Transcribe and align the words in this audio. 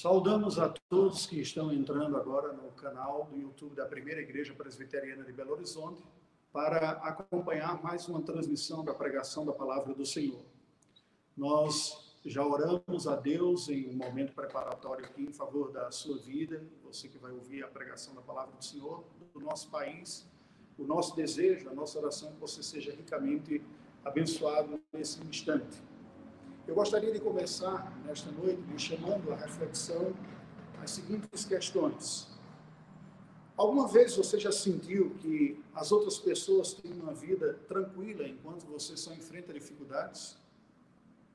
Saudamos 0.00 0.60
a 0.60 0.72
todos 0.88 1.26
que 1.26 1.40
estão 1.40 1.72
entrando 1.72 2.16
agora 2.16 2.52
no 2.52 2.70
canal 2.70 3.24
do 3.24 3.36
YouTube 3.36 3.74
da 3.74 3.84
Primeira 3.84 4.20
Igreja 4.20 4.54
Presbiteriana 4.54 5.24
de 5.24 5.32
Belo 5.32 5.50
Horizonte 5.50 6.00
para 6.52 6.90
acompanhar 7.02 7.82
mais 7.82 8.06
uma 8.06 8.22
transmissão 8.22 8.84
da 8.84 8.94
pregação 8.94 9.44
da 9.44 9.52
palavra 9.52 9.92
do 9.92 10.06
Senhor. 10.06 10.40
Nós 11.36 12.14
já 12.24 12.46
oramos 12.46 13.08
a 13.08 13.16
Deus 13.16 13.68
em 13.68 13.88
um 13.90 13.94
momento 13.94 14.32
preparatório 14.34 15.04
aqui 15.04 15.24
em 15.24 15.32
favor 15.32 15.72
da 15.72 15.90
sua 15.90 16.16
vida, 16.18 16.64
você 16.84 17.08
que 17.08 17.18
vai 17.18 17.32
ouvir 17.32 17.64
a 17.64 17.66
pregação 17.66 18.14
da 18.14 18.22
palavra 18.22 18.54
do 18.56 18.64
Senhor, 18.64 19.02
do 19.34 19.40
nosso 19.40 19.68
país. 19.68 20.24
O 20.78 20.84
nosso 20.84 21.16
desejo, 21.16 21.68
a 21.68 21.74
nossa 21.74 21.98
oração 21.98 22.28
é 22.28 22.32
que 22.34 22.38
você 22.38 22.62
seja 22.62 22.92
ricamente 22.92 23.60
abençoado 24.04 24.80
nesse 24.92 25.20
instante. 25.24 25.87
Eu 26.68 26.74
gostaria 26.74 27.10
de 27.10 27.18
começar 27.18 27.98
nesta 28.04 28.30
noite 28.30 28.60
me 28.60 28.78
chamando 28.78 29.32
a 29.32 29.36
reflexão 29.36 30.12
as 30.82 30.90
seguintes 30.90 31.46
questões. 31.46 32.28
Alguma 33.56 33.88
vez 33.88 34.14
você 34.14 34.38
já 34.38 34.52
sentiu 34.52 35.14
que 35.14 35.64
as 35.74 35.90
outras 35.90 36.18
pessoas 36.18 36.74
têm 36.74 36.92
uma 36.92 37.14
vida 37.14 37.54
tranquila 37.66 38.28
enquanto 38.28 38.66
você 38.66 38.98
só 38.98 39.14
enfrenta 39.14 39.50
dificuldades? 39.50 40.36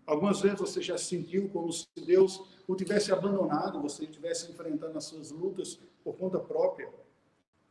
Algumas 0.06 0.40
vezes 0.40 0.60
você 0.60 0.84
já 0.84 1.00
sentiu 1.00 1.50
como 1.50 1.74
se 1.74 1.88
Deus 2.06 2.40
o 2.68 2.76
tivesse 2.76 3.12
abandonado, 3.12 3.82
você 3.82 4.04
estivesse 4.04 4.52
enfrentando 4.52 5.00
as 5.00 5.06
suas 5.06 5.32
lutas 5.32 5.80
por 6.04 6.16
conta 6.16 6.38
própria? 6.38 6.94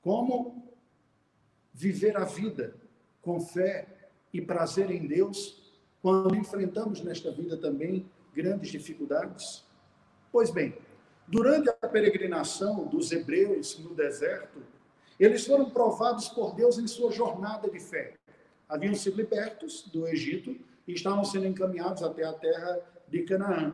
Como 0.02 0.68
viver 1.72 2.16
a 2.16 2.24
vida 2.24 2.76
com 3.20 3.38
fé 3.38 4.10
e 4.32 4.42
prazer 4.42 4.90
em 4.90 5.06
Deus 5.06 5.61
quando 6.02 6.34
enfrentamos 6.34 7.00
nesta 7.02 7.30
vida 7.30 7.56
também 7.56 8.10
grandes 8.34 8.70
dificuldades? 8.70 9.64
Pois 10.32 10.50
bem, 10.50 10.76
durante 11.28 11.70
a 11.70 11.88
peregrinação 11.88 12.86
dos 12.86 13.12
hebreus 13.12 13.78
no 13.78 13.94
deserto, 13.94 14.60
eles 15.18 15.46
foram 15.46 15.70
provados 15.70 16.28
por 16.28 16.54
Deus 16.54 16.78
em 16.78 16.88
sua 16.88 17.12
jornada 17.12 17.70
de 17.70 17.78
fé. 17.78 18.14
Haviam 18.68 18.94
sido 18.94 19.16
libertos 19.16 19.88
do 19.92 20.08
Egito 20.08 20.56
e 20.88 20.94
estavam 20.94 21.24
sendo 21.24 21.46
encaminhados 21.46 22.02
até 22.02 22.24
a 22.24 22.32
terra 22.32 22.80
de 23.06 23.22
Canaã. 23.22 23.72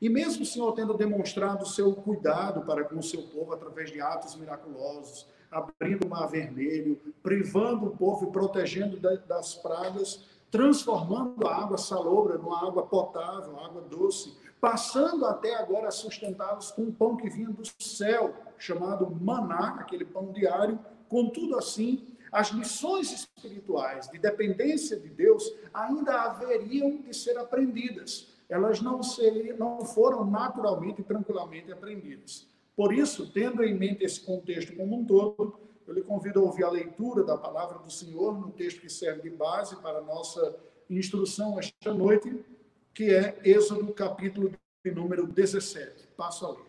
E 0.00 0.10
mesmo 0.10 0.42
o 0.42 0.46
Senhor 0.46 0.72
tendo 0.74 0.92
demonstrado 0.94 1.66
seu 1.66 1.94
cuidado 1.94 2.66
para 2.66 2.84
com 2.84 2.98
o 2.98 3.02
seu 3.02 3.22
povo 3.22 3.54
através 3.54 3.90
de 3.90 4.00
atos 4.00 4.36
miraculosos, 4.36 5.26
abrindo 5.50 6.06
o 6.06 6.10
mar 6.10 6.26
vermelho, 6.26 7.00
privando 7.22 7.86
o 7.86 7.96
povo 7.96 8.28
e 8.28 8.32
protegendo 8.32 8.98
das 9.26 9.54
pragas, 9.54 10.35
transformando 10.56 11.46
a 11.46 11.54
água 11.54 11.76
salobra 11.76 12.38
numa 12.38 12.66
água 12.66 12.86
potável, 12.86 13.60
água 13.60 13.82
doce, 13.82 14.34
passando 14.58 15.26
até 15.26 15.54
agora 15.54 15.88
a 15.88 15.90
sustentá-los 15.90 16.70
com 16.70 16.84
um 16.84 16.92
pão 16.92 17.14
que 17.14 17.28
vinha 17.28 17.50
do 17.50 17.62
céu, 17.78 18.34
chamado 18.56 19.06
maná, 19.20 19.76
aquele 19.78 20.06
pão 20.06 20.32
diário. 20.32 20.78
Contudo, 21.10 21.58
assim, 21.58 22.06
as 22.32 22.48
lições 22.52 23.12
espirituais 23.12 24.08
de 24.08 24.18
dependência 24.18 24.98
de 24.98 25.10
Deus 25.10 25.52
ainda 25.74 26.22
haveriam 26.22 27.02
de 27.02 27.14
ser 27.14 27.36
aprendidas. 27.36 28.28
Elas 28.48 28.80
não, 28.80 29.02
seriam, 29.02 29.58
não 29.58 29.84
foram 29.84 30.24
naturalmente 30.24 31.02
e 31.02 31.04
tranquilamente 31.04 31.70
aprendidas. 31.70 32.46
Por 32.74 32.94
isso, 32.94 33.30
tendo 33.30 33.62
em 33.62 33.74
mente 33.74 34.04
esse 34.04 34.20
contexto 34.20 34.74
como 34.74 35.00
um 35.00 35.04
todo, 35.04 35.60
eu 35.86 35.94
lhe 35.94 36.02
convido 36.02 36.40
a 36.40 36.42
ouvir 36.42 36.64
a 36.64 36.70
leitura 36.70 37.22
da 37.22 37.38
palavra 37.38 37.78
do 37.78 37.90
Senhor 37.90 38.38
no 38.38 38.50
texto 38.50 38.80
que 38.80 38.90
serve 38.90 39.22
de 39.22 39.30
base 39.30 39.76
para 39.76 39.98
a 39.98 40.02
nossa 40.02 40.56
instrução 40.90 41.58
esta 41.58 41.94
noite, 41.94 42.44
que 42.92 43.14
é 43.14 43.38
Êxodo, 43.44 43.92
capítulo 43.92 44.52
de 44.84 44.90
número 44.90 45.26
17. 45.26 46.08
Passo 46.16 46.46
a 46.46 46.50
ler. 46.50 46.66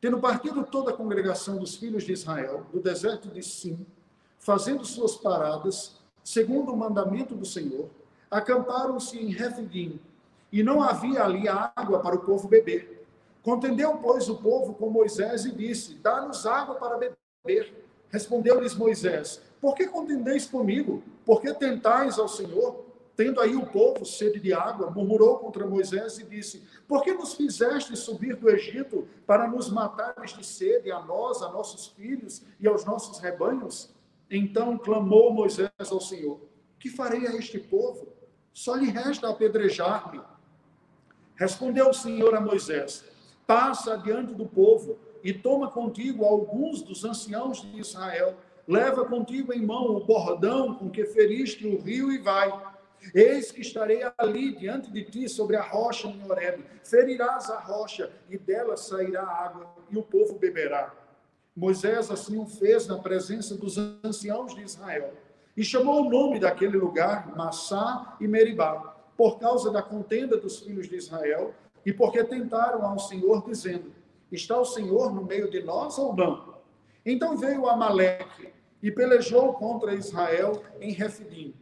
Tendo 0.00 0.18
partido 0.20 0.64
toda 0.64 0.90
a 0.90 0.96
congregação 0.96 1.58
dos 1.58 1.76
filhos 1.76 2.04
de 2.04 2.12
Israel 2.12 2.66
do 2.72 2.80
deserto 2.80 3.28
de 3.28 3.42
Sim, 3.42 3.86
fazendo 4.38 4.84
suas 4.84 5.16
paradas, 5.16 5.98
segundo 6.22 6.72
o 6.72 6.76
mandamento 6.76 7.34
do 7.34 7.44
Senhor, 7.44 7.90
acamparam-se 8.30 9.18
em 9.18 9.30
Refidim, 9.30 10.00
e 10.52 10.62
não 10.62 10.82
havia 10.82 11.24
ali 11.24 11.48
água 11.48 12.00
para 12.00 12.14
o 12.14 12.20
povo 12.20 12.46
beber. 12.46 13.06
Contendeu, 13.42 13.98
pois, 13.98 14.28
o 14.28 14.36
povo 14.36 14.74
com 14.74 14.88
Moisés 14.88 15.44
e 15.44 15.52
disse: 15.52 15.94
Dá-nos 15.96 16.46
água 16.46 16.76
para 16.76 16.96
beber. 16.96 17.83
Respondeu-lhes 18.14 18.76
Moisés: 18.76 19.42
Por 19.60 19.74
que 19.74 19.88
contendeis 19.88 20.46
comigo? 20.46 21.02
Por 21.26 21.40
que 21.40 21.52
tentais 21.52 22.16
ao 22.16 22.28
Senhor? 22.28 22.84
Tendo 23.16 23.40
aí 23.40 23.56
o 23.56 23.66
povo 23.66 24.04
sede 24.04 24.38
de 24.38 24.52
água, 24.52 24.88
murmurou 24.88 25.38
contra 25.38 25.66
Moisés 25.66 26.18
e 26.20 26.24
disse: 26.24 26.62
Por 26.86 27.02
que 27.02 27.12
nos 27.12 27.34
fizeste 27.34 27.96
subir 27.96 28.36
do 28.36 28.48
Egito 28.48 29.08
para 29.26 29.48
nos 29.48 29.68
matares 29.68 30.32
de 30.32 30.46
sede, 30.46 30.92
a 30.92 31.00
nós, 31.00 31.42
a 31.42 31.50
nossos 31.50 31.88
filhos 31.88 32.42
e 32.60 32.68
aos 32.68 32.84
nossos 32.84 33.18
rebanhos? 33.18 33.92
Então 34.30 34.78
clamou 34.78 35.32
Moisés 35.32 35.70
ao 35.90 36.00
Senhor: 36.00 36.38
Que 36.78 36.88
farei 36.88 37.26
a 37.26 37.34
este 37.34 37.58
povo? 37.58 38.06
Só 38.52 38.76
lhe 38.76 38.90
resta 38.90 39.28
apedrejar-me. 39.28 40.20
Respondeu 41.34 41.88
o 41.88 41.94
Senhor 41.94 42.32
a 42.32 42.40
Moisés: 42.40 43.04
Passa 43.44 43.98
diante 43.98 44.34
do 44.34 44.46
povo 44.46 44.96
e 45.24 45.32
toma 45.32 45.70
contigo 45.70 46.24
alguns 46.24 46.82
dos 46.82 47.02
anciãos 47.02 47.62
de 47.62 47.80
Israel. 47.80 48.36
Leva 48.68 49.06
contigo 49.06 49.54
em 49.54 49.64
mão 49.64 49.96
o 49.96 50.04
bordão 50.04 50.74
com 50.74 50.90
que 50.90 51.06
feriste 51.06 51.66
o 51.66 51.80
rio 51.80 52.12
e 52.12 52.18
vai. 52.18 52.52
Eis 53.14 53.50
que 53.50 53.62
estarei 53.62 54.02
ali 54.18 54.54
diante 54.54 54.90
de 54.90 55.02
ti 55.02 55.28
sobre 55.28 55.56
a 55.56 55.62
rocha 55.62 56.08
em 56.08 56.30
Horeb. 56.30 56.62
Ferirás 56.84 57.50
a 57.50 57.58
rocha 57.58 58.12
e 58.28 58.36
dela 58.36 58.76
sairá 58.76 59.22
água 59.22 59.74
e 59.90 59.96
o 59.96 60.02
povo 60.02 60.38
beberá. 60.38 60.94
Moisés 61.56 62.10
assim 62.10 62.38
o 62.38 62.46
fez 62.46 62.86
na 62.86 62.98
presença 62.98 63.54
dos 63.56 63.78
anciãos 64.02 64.54
de 64.54 64.62
Israel 64.62 65.14
e 65.56 65.64
chamou 65.64 66.02
o 66.02 66.10
nome 66.10 66.40
daquele 66.40 66.76
lugar 66.76 67.34
Massá 67.36 68.16
e 68.20 68.26
Meribá, 68.26 68.96
por 69.16 69.38
causa 69.38 69.70
da 69.70 69.80
contenda 69.80 70.36
dos 70.36 70.60
filhos 70.60 70.88
de 70.88 70.96
Israel 70.96 71.54
e 71.86 71.92
porque 71.92 72.24
tentaram 72.24 72.84
ao 72.84 72.98
Senhor 72.98 73.44
dizendo: 73.46 73.92
Está 74.30 74.58
o 74.58 74.64
Senhor 74.64 75.14
no 75.14 75.24
meio 75.24 75.50
de 75.50 75.62
nós 75.62 75.98
ou 75.98 76.14
não? 76.14 76.54
Então 77.04 77.36
veio 77.36 77.68
Amaleque 77.68 78.52
e 78.82 78.90
pelejou 78.90 79.54
contra 79.54 79.94
Israel 79.94 80.62
em 80.80 80.92
Refidim. 80.92 81.54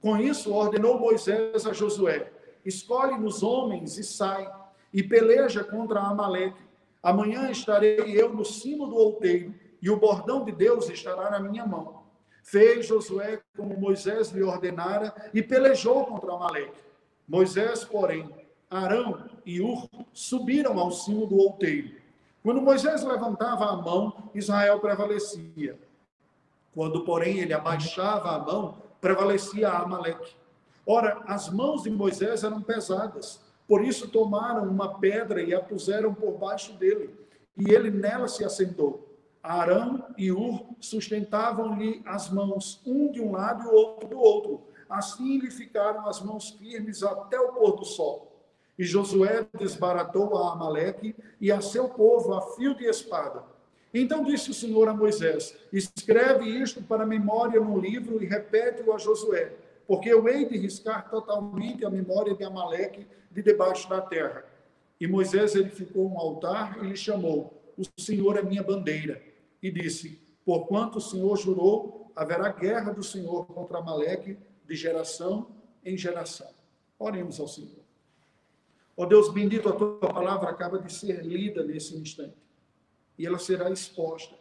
Com 0.00 0.16
isso, 0.16 0.52
ordenou 0.52 0.98
Moisés 0.98 1.66
a 1.66 1.72
Josué: 1.72 2.32
Escolhe-nos 2.64 3.42
homens 3.42 3.98
e 3.98 4.04
sai, 4.04 4.50
e 4.92 5.02
peleja 5.02 5.62
contra 5.62 6.00
Amaleque. 6.00 6.62
Amanhã 7.02 7.50
estarei 7.50 7.98
eu 8.20 8.30
no 8.30 8.44
cimo 8.44 8.86
do 8.86 8.96
outeiro, 8.96 9.54
e 9.80 9.88
o 9.90 9.98
bordão 9.98 10.44
de 10.44 10.52
Deus 10.52 10.88
estará 10.88 11.30
na 11.30 11.40
minha 11.40 11.66
mão. 11.66 12.02
Fez 12.42 12.86
Josué 12.86 13.40
como 13.56 13.78
Moisés 13.78 14.30
lhe 14.30 14.42
ordenara 14.42 15.14
e 15.32 15.42
pelejou 15.42 16.04
contra 16.06 16.32
Amaleque. 16.32 16.80
Moisés, 17.28 17.84
porém, 17.84 18.28
Arão 18.70 19.28
e 19.44 19.60
Ur 19.60 19.88
subiram 20.12 20.78
ao 20.78 20.92
cimo 20.92 21.26
do 21.26 21.36
outeiro 21.36 22.00
quando 22.42 22.62
Moisés 22.62 23.04
levantava 23.04 23.66
a 23.66 23.76
mão, 23.76 24.30
Israel 24.34 24.80
prevalecia. 24.80 25.78
Quando, 26.74 27.04
porém, 27.04 27.38
ele 27.38 27.52
abaixava 27.52 28.30
a 28.30 28.38
mão, 28.38 28.78
prevalecia 28.98 29.68
Amaleque. 29.68 30.34
Ora, 30.86 31.22
as 31.26 31.50
mãos 31.50 31.82
de 31.82 31.90
Moisés 31.90 32.42
eram 32.42 32.62
pesadas, 32.62 33.40
por 33.68 33.84
isso 33.84 34.08
tomaram 34.08 34.64
uma 34.64 34.98
pedra 34.98 35.42
e 35.42 35.52
a 35.52 35.60
puseram 35.60 36.14
por 36.14 36.38
baixo 36.38 36.72
dele, 36.72 37.14
e 37.56 37.70
ele 37.70 37.90
nela 37.90 38.26
se 38.26 38.42
assentou. 38.42 39.06
Arão 39.42 40.06
e 40.16 40.32
Ur 40.32 40.64
sustentavam-lhe 40.80 42.02
as 42.06 42.30
mãos, 42.30 42.80
um 42.86 43.12
de 43.12 43.20
um 43.20 43.32
lado 43.32 43.64
e 43.64 43.66
o 43.66 43.74
outro 43.74 44.08
do 44.08 44.18
outro. 44.18 44.62
Assim 44.88 45.38
lhe 45.38 45.50
ficaram 45.50 46.06
as 46.06 46.22
mãos 46.22 46.50
firmes 46.50 47.02
até 47.02 47.38
o 47.38 47.52
pôr 47.52 47.76
do 47.76 47.84
sol. 47.84 48.29
E 48.80 48.84
Josué 48.86 49.46
desbaratou 49.58 50.38
a 50.38 50.54
Amaleque 50.54 51.14
e 51.38 51.52
a 51.52 51.60
seu 51.60 51.86
povo 51.86 52.32
a 52.32 52.40
fio 52.56 52.74
de 52.74 52.86
espada. 52.86 53.44
Então 53.92 54.24
disse 54.24 54.50
o 54.50 54.54
Senhor 54.54 54.88
a 54.88 54.94
Moisés: 54.94 55.54
Escreve 55.70 56.48
isto 56.48 56.82
para 56.82 57.04
memória 57.04 57.60
no 57.60 57.78
livro 57.78 58.22
e 58.22 58.26
repete-o 58.26 58.94
a 58.94 58.96
Josué, 58.96 59.52
porque 59.86 60.08
eu 60.08 60.26
hei 60.26 60.48
de 60.48 60.56
riscar 60.56 61.10
totalmente 61.10 61.84
a 61.84 61.90
memória 61.90 62.34
de 62.34 62.42
Amaleque 62.42 63.06
de 63.30 63.42
debaixo 63.42 63.86
da 63.86 64.00
terra. 64.00 64.46
E 64.98 65.06
Moisés 65.06 65.54
edificou 65.54 66.10
um 66.10 66.18
altar 66.18 66.82
e 66.82 66.86
lhe 66.86 66.96
chamou: 66.96 67.62
O 67.76 68.00
Senhor 68.00 68.38
é 68.38 68.42
minha 68.42 68.62
bandeira. 68.62 69.20
E 69.62 69.70
disse: 69.70 70.18
Porquanto 70.42 70.96
o 70.96 71.02
Senhor 71.02 71.36
jurou, 71.36 72.10
haverá 72.16 72.48
guerra 72.48 72.94
do 72.94 73.02
Senhor 73.02 73.44
contra 73.44 73.76
Amaleque 73.76 74.38
de 74.66 74.74
geração 74.74 75.48
em 75.84 75.98
geração. 75.98 76.48
Oremos 76.98 77.38
ao 77.38 77.46
Senhor. 77.46 77.79
Ó 79.00 79.06
Deus 79.06 79.32
bendito, 79.32 79.66
a 79.66 79.72
tua 79.72 79.96
palavra 80.12 80.50
acaba 80.50 80.78
de 80.78 80.92
ser 80.92 81.24
lida 81.24 81.64
nesse 81.64 81.96
instante 81.96 82.36
e 83.16 83.26
ela 83.26 83.38
será 83.38 83.70
exposta. 83.70 84.36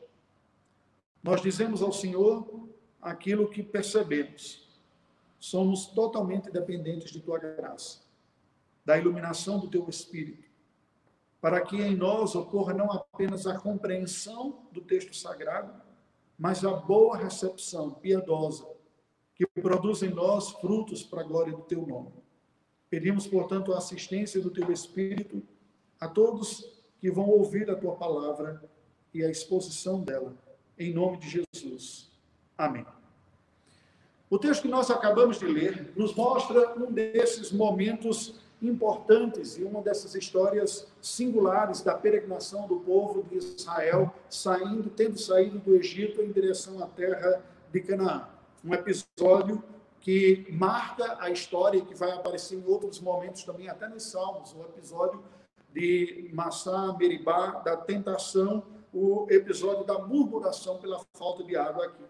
Nós 1.23 1.41
dizemos 1.41 1.81
ao 1.81 1.94
Senhor 1.94 2.67
aquilo 3.01 3.50
que 3.50 3.63
percebemos. 3.63 4.67
Somos 5.39 5.85
totalmente 5.85 6.51
dependentes 6.51 7.09
de 7.09 7.21
tua 7.21 7.39
graça, 7.39 8.01
da 8.83 8.97
iluminação 8.97 9.59
do 9.59 9.69
teu 9.69 9.88
espírito. 9.88 10.44
para 11.39 11.61
que 11.61 11.77
em 11.77 11.95
nós 11.95 12.35
ocorra 12.35 12.73
não 12.73 12.91
apenas 12.91 13.47
a 13.47 13.57
compreensão 13.57 14.67
do 14.73 14.81
texto 14.81 15.15
sagrado, 15.15 15.81
mas 16.38 16.65
a 16.65 16.73
boa 16.73 17.15
recepção 17.15 17.91
piedosa, 17.91 18.67
que 19.33 19.47
produz 19.61 20.03
em 20.03 20.09
nós 20.09 20.50
frutos 20.51 21.01
para 21.01 21.21
a 21.21 21.23
glória 21.23 21.53
do 21.53 21.61
teu 21.61 21.88
nome. 21.88 22.19
Pedimos, 22.89 23.27
portanto, 23.27 23.74
a 23.74 23.77
assistência 23.77 24.41
do 24.41 24.50
teu 24.50 24.71
Espírito 24.71 25.41
a 26.00 26.07
todos 26.07 26.80
que 27.00 27.12
vão 27.12 27.30
ouvir 27.30 27.69
a 27.69 27.75
tua 27.75 27.95
palavra 27.95 28.63
e 29.13 29.24
a 29.24 29.30
exposição 29.30 30.01
dela, 30.01 30.33
em 30.77 30.94
nome 30.94 31.18
de 31.18 31.30
Jesus. 31.30 32.09
Amém. 32.57 32.86
O 34.30 34.38
texto 34.38 34.63
que 34.63 34.68
nós 34.68 34.91
acabamos 34.91 35.39
de 35.39 35.45
ler 35.45 35.91
nos 35.95 36.13
mostra 36.13 36.75
um 36.77 36.91
desses 36.91 37.51
momentos 37.51 38.39
importantes 38.62 39.57
e 39.57 39.63
uma 39.63 39.81
dessas 39.81 40.13
histórias 40.15 40.88
singulares 41.01 41.81
da 41.81 41.95
peregrinação 41.95 42.68
do 42.68 42.77
povo 42.81 43.24
de 43.24 43.38
Israel 43.38 44.13
saindo, 44.30 44.89
tendo 44.89 45.18
saído 45.18 45.59
do 45.59 45.75
Egito 45.75 46.21
em 46.21 46.31
direção 46.31 46.83
à 46.83 46.88
terra 46.88 47.42
de 47.71 47.80
Canaã. 47.81 48.27
Um 48.63 48.74
episódio 48.74 49.63
que 50.01 50.48
marca 50.50 51.18
a 51.19 51.30
história 51.30 51.78
e 51.78 51.81
que 51.81 51.94
vai 51.94 52.12
aparecer 52.12 52.57
em 52.57 52.66
outros 52.66 53.00
momentos 53.00 53.44
também, 53.44 53.69
até 53.69 53.88
nos 53.88 54.04
Salmos, 54.04 54.54
o 54.54 54.62
episódio 54.62 55.24
de 55.74 56.30
Massá, 56.34 56.96
Meribá, 56.98 57.60
da 57.60 57.78
tentação, 57.78 58.63
o 58.94 59.28
episódio 59.30 59.84
da 59.84 60.00
murmuração 60.00 60.78
pela 60.80 61.00
falta 61.13 61.44
de 61.44 61.56
água 61.56 61.86
aqui. 61.86 62.04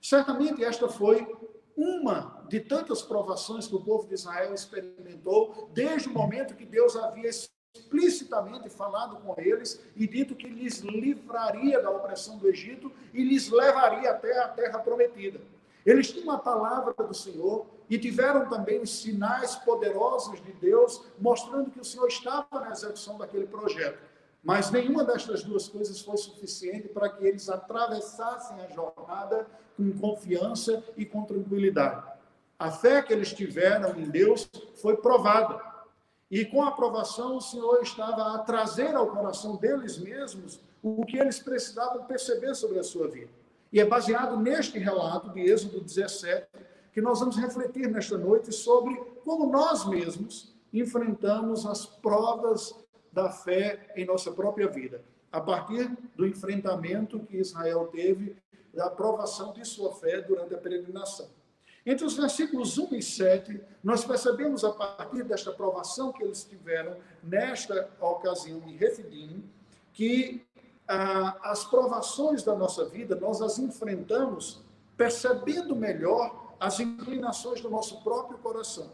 Certamente 0.00 0.62
esta 0.62 0.88
foi 0.88 1.26
uma 1.76 2.44
de 2.48 2.60
tantas 2.60 3.02
provações 3.02 3.66
que 3.66 3.74
o 3.74 3.80
povo 3.80 4.06
de 4.06 4.14
Israel 4.14 4.52
experimentou 4.52 5.70
desde 5.72 6.08
o 6.08 6.12
momento 6.12 6.54
que 6.54 6.66
Deus 6.66 6.96
havia 6.96 7.28
explicitamente 7.28 8.68
falado 8.68 9.16
com 9.16 9.40
eles 9.40 9.80
e 9.94 10.06
dito 10.06 10.34
que 10.34 10.48
lhes 10.48 10.80
livraria 10.80 11.80
da 11.80 11.90
opressão 11.90 12.36
do 12.36 12.48
Egito 12.48 12.90
e 13.14 13.22
lhes 13.22 13.48
levaria 13.48 14.10
até 14.10 14.38
a 14.40 14.48
terra 14.48 14.80
prometida. 14.80 15.40
Eles 15.88 16.12
tinham 16.12 16.30
a 16.30 16.36
palavra 16.36 16.92
do 16.92 17.14
Senhor 17.14 17.64
e 17.88 17.98
tiveram 17.98 18.46
também 18.46 18.78
os 18.78 18.90
sinais 19.00 19.54
poderosos 19.54 20.38
de 20.42 20.52
Deus 20.52 21.02
mostrando 21.18 21.70
que 21.70 21.80
o 21.80 21.84
Senhor 21.84 22.06
estava 22.08 22.60
na 22.60 22.72
execução 22.72 23.16
daquele 23.16 23.46
projeto. 23.46 23.98
Mas 24.44 24.70
nenhuma 24.70 25.02
destas 25.02 25.42
duas 25.42 25.66
coisas 25.66 25.98
foi 26.02 26.18
suficiente 26.18 26.88
para 26.88 27.08
que 27.08 27.24
eles 27.24 27.48
atravessassem 27.48 28.60
a 28.60 28.68
jornada 28.68 29.46
com 29.78 29.90
confiança 29.98 30.84
e 30.94 31.06
com 31.06 31.24
tranquilidade. 31.24 32.04
A 32.58 32.70
fé 32.70 33.00
que 33.00 33.14
eles 33.14 33.32
tiveram 33.32 33.98
em 33.98 34.10
Deus 34.10 34.46
foi 34.82 34.94
provada. 34.98 35.58
E 36.30 36.44
com 36.44 36.62
a 36.62 36.68
aprovação, 36.68 37.38
o 37.38 37.40
Senhor 37.40 37.80
estava 37.82 38.34
a 38.34 38.38
trazer 38.40 38.94
ao 38.94 39.06
coração 39.06 39.56
deles 39.56 39.96
mesmos 39.96 40.60
o 40.82 41.06
que 41.06 41.16
eles 41.16 41.38
precisavam 41.38 42.04
perceber 42.04 42.54
sobre 42.54 42.78
a 42.78 42.84
sua 42.84 43.08
vida. 43.08 43.37
E 43.72 43.80
é 43.80 43.84
baseado 43.84 44.36
neste 44.36 44.78
relato 44.78 45.30
de 45.32 45.40
Êxodo 45.40 45.80
17 45.80 46.46
que 46.92 47.00
nós 47.00 47.20
vamos 47.20 47.36
refletir 47.36 47.88
nesta 47.88 48.16
noite 48.16 48.52
sobre 48.52 48.96
como 49.24 49.50
nós 49.50 49.86
mesmos 49.86 50.54
enfrentamos 50.72 51.66
as 51.66 51.86
provas 51.86 52.74
da 53.12 53.30
fé 53.30 53.92
em 53.96 54.04
nossa 54.04 54.32
própria 54.32 54.68
vida, 54.68 55.04
a 55.30 55.40
partir 55.40 55.90
do 56.16 56.26
enfrentamento 56.26 57.20
que 57.20 57.36
Israel 57.36 57.88
teve 57.88 58.36
da 58.72 58.86
aprovação 58.86 59.52
de 59.52 59.64
sua 59.64 59.94
fé 59.96 60.20
durante 60.20 60.54
a 60.54 60.58
peregrinação. 60.58 61.28
Entre 61.84 62.04
os 62.04 62.14
versículos 62.14 62.76
1 62.76 62.94
e 62.96 63.02
7, 63.02 63.60
nós 63.82 64.04
percebemos 64.04 64.62
a 64.62 64.72
partir 64.72 65.22
desta 65.24 65.50
aprovação 65.50 66.12
que 66.12 66.22
eles 66.22 66.44
tiveram 66.44 66.96
nesta 67.22 67.90
ocasião 68.00 68.62
em 68.66 68.76
Refidim, 68.76 69.42
que 69.92 70.46
as 70.88 71.64
provações 71.64 72.42
da 72.42 72.56
nossa 72.56 72.86
vida 72.86 73.14
nós 73.14 73.42
as 73.42 73.58
enfrentamos 73.58 74.62
percebendo 74.96 75.76
melhor 75.76 76.54
as 76.58 76.80
inclinações 76.80 77.60
do 77.60 77.70
nosso 77.70 78.02
próprio 78.02 78.38
coração. 78.38 78.90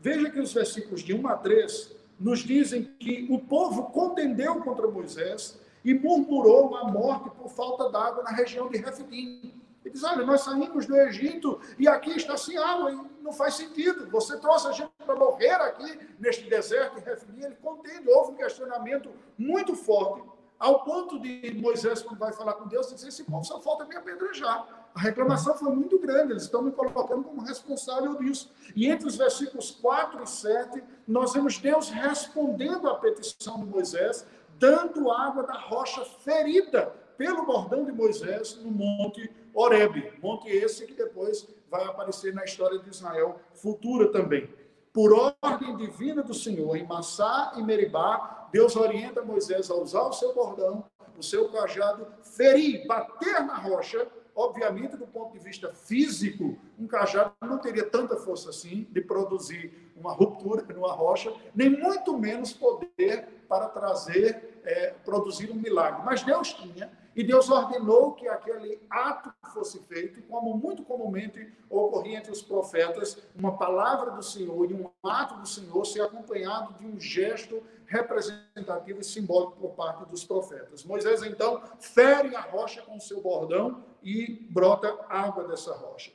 Veja 0.00 0.30
que 0.30 0.40
os 0.40 0.52
versículos 0.52 1.02
de 1.02 1.12
1 1.12 1.26
a 1.26 1.36
3 1.36 1.96
nos 2.18 2.40
dizem 2.40 2.84
que 2.98 3.26
o 3.30 3.38
povo 3.38 3.84
contendeu 3.84 4.60
contra 4.62 4.86
Moisés 4.86 5.58
e 5.84 5.92
murmurou 5.92 6.76
a 6.76 6.84
morte 6.84 7.30
por 7.30 7.50
falta 7.50 7.90
d'água 7.90 8.22
na 8.22 8.30
região 8.30 8.68
de 8.68 8.78
Refidim. 8.78 9.52
Ele 9.84 9.92
diz: 9.92 10.02
Olha, 10.02 10.24
nós 10.24 10.40
saímos 10.40 10.86
do 10.86 10.96
Egito 10.96 11.60
e 11.78 11.86
aqui 11.86 12.10
está 12.10 12.36
sem 12.36 12.56
água, 12.56 12.90
e 12.90 13.22
não 13.22 13.32
faz 13.32 13.54
sentido. 13.54 14.08
Você 14.10 14.38
trouxe 14.38 14.68
a 14.68 14.72
gente 14.72 14.90
para 15.04 15.14
morrer 15.14 15.54
aqui 15.54 15.98
neste 16.18 16.48
deserto 16.48 16.94
de 16.94 17.04
Refidim. 17.04 17.42
Ele 17.42 17.56
contende, 17.56 18.08
houve 18.08 18.32
um 18.32 18.36
questionamento 18.36 19.10
muito 19.36 19.74
forte, 19.74 20.26
ao 20.64 20.82
ponto 20.82 21.18
de 21.18 21.52
Moisés, 21.60 22.00
quando 22.00 22.18
vai 22.18 22.32
falar 22.32 22.54
com 22.54 22.66
Deus, 22.66 22.88
dizer: 22.88 23.08
Esse 23.08 23.22
povo 23.24 23.44
só 23.44 23.60
falta 23.60 23.84
me 23.84 23.94
apedrejar. 23.94 24.66
A 24.94 24.98
reclamação 24.98 25.54
foi 25.58 25.70
muito 25.74 25.98
grande, 25.98 26.32
eles 26.32 26.44
estão 26.44 26.62
me 26.62 26.72
colocando 26.72 27.22
como 27.22 27.42
responsável 27.42 28.14
disso. 28.14 28.50
E 28.74 28.88
entre 28.88 29.06
os 29.06 29.14
versículos 29.14 29.72
4 29.72 30.22
e 30.22 30.26
7, 30.26 30.82
nós 31.06 31.34
vemos 31.34 31.58
Deus 31.58 31.90
respondendo 31.90 32.88
à 32.88 32.94
petição 32.94 33.58
de 33.58 33.66
Moisés, 33.66 34.26
dando 34.58 35.10
água 35.10 35.42
da 35.42 35.52
rocha 35.52 36.02
ferida 36.02 36.94
pelo 37.18 37.44
bordão 37.44 37.84
de 37.84 37.92
Moisés 37.92 38.56
no 38.62 38.70
Monte 38.70 39.30
Horebe. 39.52 40.14
Monte 40.22 40.48
esse 40.48 40.86
que 40.86 40.94
depois 40.94 41.46
vai 41.70 41.84
aparecer 41.84 42.32
na 42.32 42.42
história 42.42 42.78
de 42.78 42.88
Israel 42.88 43.38
futura 43.52 44.10
também. 44.10 44.48
Por 44.94 45.12
ordem 45.12 45.76
divina 45.76 46.22
do 46.22 46.32
Senhor, 46.32 46.76
em 46.76 46.86
Massá 46.86 47.52
e 47.56 47.62
Meribá, 47.62 48.48
Deus 48.50 48.76
orienta 48.76 49.22
Moisés 49.22 49.70
a 49.70 49.74
usar 49.74 50.02
o 50.02 50.12
seu 50.12 50.32
bordão, 50.32 50.84
o 51.18 51.22
seu 51.22 51.50
cajado, 51.50 52.06
ferir, 52.22 52.86
bater 52.86 53.44
na 53.44 53.56
rocha 53.56 54.08
Obviamente, 54.36 54.96
do 54.96 55.06
ponto 55.06 55.32
de 55.32 55.38
vista 55.38 55.72
físico, 55.72 56.58
um 56.76 56.88
cajado 56.88 57.32
não 57.42 57.58
teria 57.58 57.88
tanta 57.88 58.16
força 58.16 58.50
assim 58.50 58.84
de 58.90 59.00
produzir 59.00 59.92
uma 59.96 60.12
ruptura 60.12 60.66
numa 60.74 60.92
rocha, 60.92 61.32
nem 61.54 61.70
muito 61.70 62.18
menos 62.18 62.52
poder 62.52 63.28
para 63.48 63.68
trazer, 63.68 64.60
é, 64.64 64.92
produzir 65.04 65.52
um 65.52 65.54
milagre. 65.54 66.02
Mas 66.04 66.24
Deus 66.24 66.52
tinha, 66.52 66.90
e 67.16 67.22
Deus 67.22 67.48
ordenou 67.48 68.12
que 68.12 68.26
aquele 68.26 68.80
ato 68.90 69.32
fosse 69.52 69.78
feito, 69.84 70.20
como 70.22 70.56
muito 70.56 70.82
comumente 70.82 71.52
ocorria 71.70 72.18
entre 72.18 72.32
os 72.32 72.42
profetas, 72.42 73.18
uma 73.36 73.56
palavra 73.56 74.10
do 74.10 74.22
Senhor 74.22 74.70
e 74.70 74.74
um 74.74 74.90
ato 75.02 75.36
do 75.36 75.46
Senhor 75.46 75.84
ser 75.84 76.02
acompanhado 76.02 76.74
de 76.74 76.86
um 76.86 76.98
gesto 76.98 77.62
representativo 77.86 79.00
e 79.00 79.04
simbólico 79.04 79.56
por 79.56 79.70
parte 79.70 80.08
dos 80.10 80.24
profetas. 80.24 80.84
Moisés, 80.84 81.22
então, 81.22 81.62
fere 81.78 82.34
a 82.34 82.40
rocha 82.40 82.82
com 82.82 82.98
seu 82.98 83.20
bordão 83.20 83.84
e 84.02 84.46
brota 84.50 84.98
água 85.08 85.44
dessa 85.44 85.72
rocha. 85.72 86.10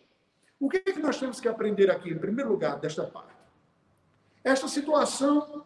O 0.59 0.69
que, 0.69 0.77
é 0.77 0.91
que 0.91 0.99
nós 0.99 1.17
temos 1.17 1.39
que 1.39 1.47
aprender 1.47 1.89
aqui, 1.89 2.09
em 2.09 2.17
primeiro 2.17 2.49
lugar, 2.49 2.77
desta 2.79 3.05
parte? 3.05 3.33
Esta 4.43 4.67
situação 4.67 5.65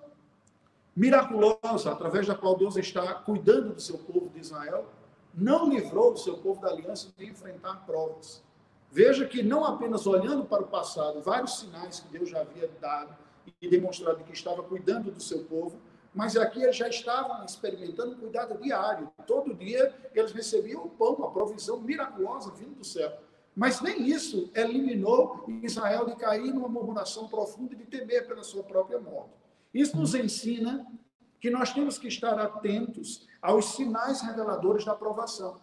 miraculosa, 0.96 1.92
através 1.92 2.28
da 2.28 2.36
qual 2.36 2.56
Deus 2.56 2.76
está 2.78 3.16
cuidando 3.16 3.74
do 3.74 3.82
seu 3.82 3.98
povo 3.98 4.30
de 4.30 4.40
Israel, 4.40 4.88
não 5.34 5.70
livrou 5.70 6.14
o 6.14 6.18
seu 6.18 6.38
povo 6.38 6.62
da 6.62 6.70
aliança 6.70 7.12
de 7.18 7.26
enfrentar 7.26 7.86
provas. 7.86 8.44
Veja 8.92 9.26
que 9.26 9.42
não 9.42 9.66
apenas 9.66 10.06
olhando 10.06 10.46
para 10.46 10.62
o 10.62 10.68
passado, 10.68 11.22
vários 11.22 11.60
sinais 11.60 12.00
que 12.00 12.10
Deus 12.10 12.30
já 12.30 12.42
havia 12.42 12.70
dado 12.80 13.16
e 13.60 13.68
demonstrado 13.68 14.24
que 14.24 14.34
estava 14.34 14.62
cuidando 14.62 15.12
do 15.12 15.22
seu 15.22 15.44
povo, 15.46 15.80
mas 16.14 16.38
aqui 16.38 16.62
eles 16.62 16.76
já 16.76 16.88
estavam 16.88 17.44
experimentando 17.44 18.16
cuidado 18.16 18.62
diário. 18.62 19.12
Todo 19.26 19.56
dia 19.56 19.96
eles 20.14 20.32
recebiam 20.32 20.86
o 20.86 20.90
pão, 20.90 21.24
a 21.24 21.32
provisão 21.32 21.80
miraculosa 21.80 22.52
vindo 22.52 22.76
do 22.76 22.86
céu. 22.86 23.12
Mas 23.56 23.82
nem 23.82 24.08
isso 24.08 24.52
eliminou 24.54 25.46
Israel 25.64 26.06
de 26.06 26.16
cair 26.16 26.54
numa 26.54 26.68
murmuração 26.68 27.28
profunda 27.28 27.74
e 27.74 27.78
de 27.78 27.86
temer 27.86 28.28
pela 28.28 28.44
sua 28.44 28.64
própria 28.64 29.00
morte. 29.00 29.34
Isso 29.74 29.98
nos 29.98 30.14
ensina 30.14 30.86
que 31.40 31.50
nós 31.50 31.74
temos 31.74 31.98
que 31.98 32.08
estar 32.08 32.38
atentos 32.40 33.28
aos 33.44 33.76
sinais 33.76 34.22
reveladores 34.22 34.86
da 34.86 34.94
aprovação. 34.94 35.58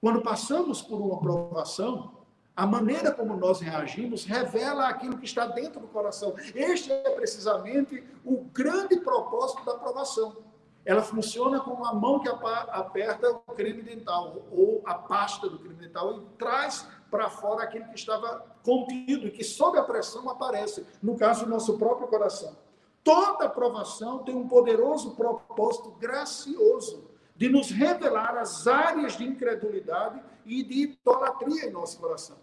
Quando 0.00 0.20
passamos 0.20 0.82
por 0.82 1.00
uma 1.00 1.14
aprovação, 1.14 2.18
a 2.56 2.66
maneira 2.66 3.12
como 3.12 3.36
nós 3.36 3.60
reagimos 3.60 4.24
revela 4.24 4.88
aquilo 4.88 5.16
que 5.16 5.24
está 5.24 5.46
dentro 5.46 5.80
do 5.80 5.86
coração. 5.86 6.34
Este 6.54 6.90
é 6.90 7.10
precisamente 7.10 8.02
o 8.24 8.44
grande 8.52 8.98
propósito 8.98 9.64
da 9.64 9.72
aprovação. 9.72 10.38
Ela 10.84 11.02
funciona 11.02 11.60
como 11.60 11.84
a 11.84 11.94
mão 11.94 12.18
que 12.18 12.28
aperta 12.28 13.30
o 13.30 13.52
creme 13.52 13.82
dental 13.82 14.42
ou 14.50 14.82
a 14.84 14.94
pasta 14.94 15.48
do 15.48 15.58
creme 15.58 15.74
dental 15.74 16.12
e 16.14 16.20
traz 16.36 16.88
para 17.10 17.30
fora 17.30 17.62
aquilo 17.62 17.86
que 17.88 17.94
estava 17.94 18.44
contido 18.64 19.28
e 19.28 19.30
que 19.30 19.44
sob 19.44 19.78
a 19.78 19.84
pressão 19.84 20.28
aparece, 20.28 20.84
no 21.02 21.16
caso 21.16 21.44
do 21.44 21.50
nosso 21.50 21.78
próprio 21.78 22.08
coração. 22.08 22.56
Toda 23.04 23.44
aprovação 23.44 24.24
tem 24.24 24.34
um 24.34 24.48
poderoso 24.48 25.14
propósito 25.14 25.92
gracioso 25.92 27.09
de 27.40 27.48
nos 27.48 27.70
revelar 27.70 28.36
as 28.36 28.66
áreas 28.66 29.16
de 29.16 29.24
incredulidade 29.24 30.20
e 30.44 30.62
de 30.62 30.82
idolatria 30.82 31.64
em 31.64 31.70
nosso 31.70 31.98
coração. 31.98 32.36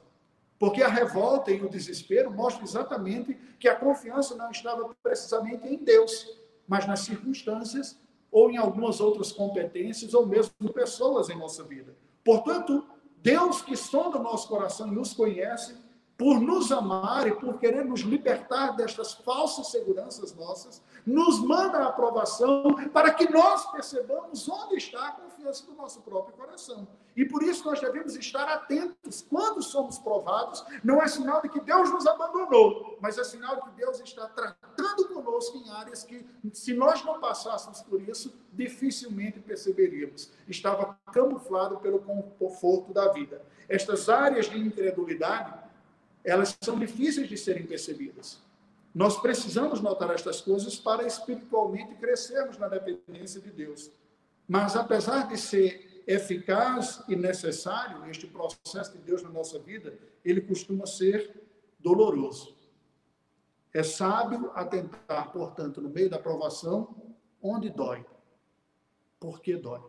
Porque 0.57 0.81
a 0.81 0.87
revolta 0.87 1.51
e 1.51 1.61
o 1.61 1.69
desespero 1.69 2.31
mostram 2.31 2.63
exatamente 2.63 3.35
que 3.59 3.67
a 3.67 3.75
confiança 3.75 4.35
não 4.35 4.49
estava 4.49 4.89
precisamente 5.03 5.67
em 5.67 5.77
Deus, 5.77 6.39
mas 6.67 6.87
nas 6.87 7.01
circunstâncias 7.01 7.95
ou 8.31 8.49
em 8.49 8.57
algumas 8.57 8.99
outras 8.99 9.31
competências, 9.31 10.15
ou 10.15 10.25
mesmo 10.25 10.73
pessoas 10.73 11.29
em 11.29 11.37
nossa 11.37 11.63
vida. 11.63 11.95
Portanto, 12.25 12.83
Deus 13.17 13.61
que 13.61 13.75
sonda 13.75 14.17
o 14.17 14.23
nosso 14.23 14.47
coração 14.47 14.87
e 14.87 14.95
nos 14.95 15.13
conhece, 15.13 15.77
por 16.17 16.41
nos 16.41 16.71
amar 16.71 17.27
e 17.27 17.36
por 17.36 17.59
querer 17.59 17.86
nos 17.86 18.01
libertar 18.01 18.75
destas 18.75 19.13
falsas 19.13 19.67
seguranças 19.67 20.33
nossas, 20.33 20.81
nos 21.05 21.39
manda 21.39 21.77
a 21.77 21.89
aprovação 21.89 22.75
para 22.91 23.13
que 23.13 23.31
nós 23.31 23.69
percebamos 23.71 24.50
onde 24.50 24.75
está 24.75 25.09
a 25.09 25.12
confiança 25.12 25.65
do 25.67 25.74
nosso 25.74 26.01
próprio 26.01 26.36
coração. 26.36 26.88
E 27.15 27.24
por 27.24 27.43
isso 27.43 27.65
nós 27.65 27.79
devemos 27.79 28.15
estar 28.15 28.47
atentos. 28.47 29.25
Quando 29.29 29.62
somos 29.62 30.00
provados, 30.00 30.65
não 30.83 31.01
é 31.01 31.07
sinal 31.07 31.41
de 31.41 31.50
que 31.50 31.59
Deus 31.59 31.91
nos 31.91 32.05
abandonou, 32.07 32.97
mas 33.00 33.17
é 33.17 33.24
sinal 33.24 33.55
de 33.55 33.62
que 33.63 33.71
Deus 33.77 34.00
está 34.00 34.27
tratando 34.27 35.07
conosco 35.09 35.57
em 35.57 35.69
áreas 35.69 36.03
que, 36.03 36.25
se 36.51 36.74
nós 36.74 37.03
não 37.03 37.19
passássemos 37.19 37.81
por 37.81 38.01
isso, 38.01 38.33
dificilmente 38.51 39.39
perceberíamos. 39.39 40.31
Estava 40.47 40.97
camuflado 41.13 41.77
pelo 41.77 42.00
conforto 42.00 42.91
da 42.91 43.12
vida. 43.12 43.41
Estas 43.69 44.09
áreas 44.09 44.47
de 44.50 44.57
incredulidade 44.57 45.66
elas 46.27 46.57
são 46.62 46.77
difíceis 46.77 47.29
de 47.29 47.38
serem 47.38 47.65
percebidas. 47.65 48.38
Nós 48.93 49.17
precisamos 49.22 49.79
notar 49.79 50.12
estas 50.12 50.41
coisas 50.41 50.75
para 50.75 51.07
espiritualmente 51.07 51.96
crescermos 51.96 52.57
na 52.57 52.67
dependência 52.67 53.39
de 53.39 53.50
Deus. 53.50 53.89
Mas, 54.46 54.75
apesar 54.75 55.29
de 55.29 55.38
ser 55.38 56.03
eficaz 56.05 57.01
e 57.07 57.15
necessário 57.15 58.05
este 58.10 58.27
processo 58.27 58.91
de 58.91 58.98
Deus 58.98 59.24
na 59.24 59.29
nossa 59.29 59.57
vida, 59.57 59.98
ele 60.24 60.41
costuma 60.41 60.86
ser 60.86 61.34
doloroso. 61.79 62.57
É 63.74 63.81
sábio 63.81 64.51
atentar, 64.53 65.31
portanto, 65.31 65.79
no 65.79 65.89
meio 65.89 66.10
da 66.10 66.19
provação, 66.19 66.93
onde 67.41 67.69
dói. 67.69 68.05
Por 69.17 69.39
que 69.39 69.55
dói? 69.55 69.81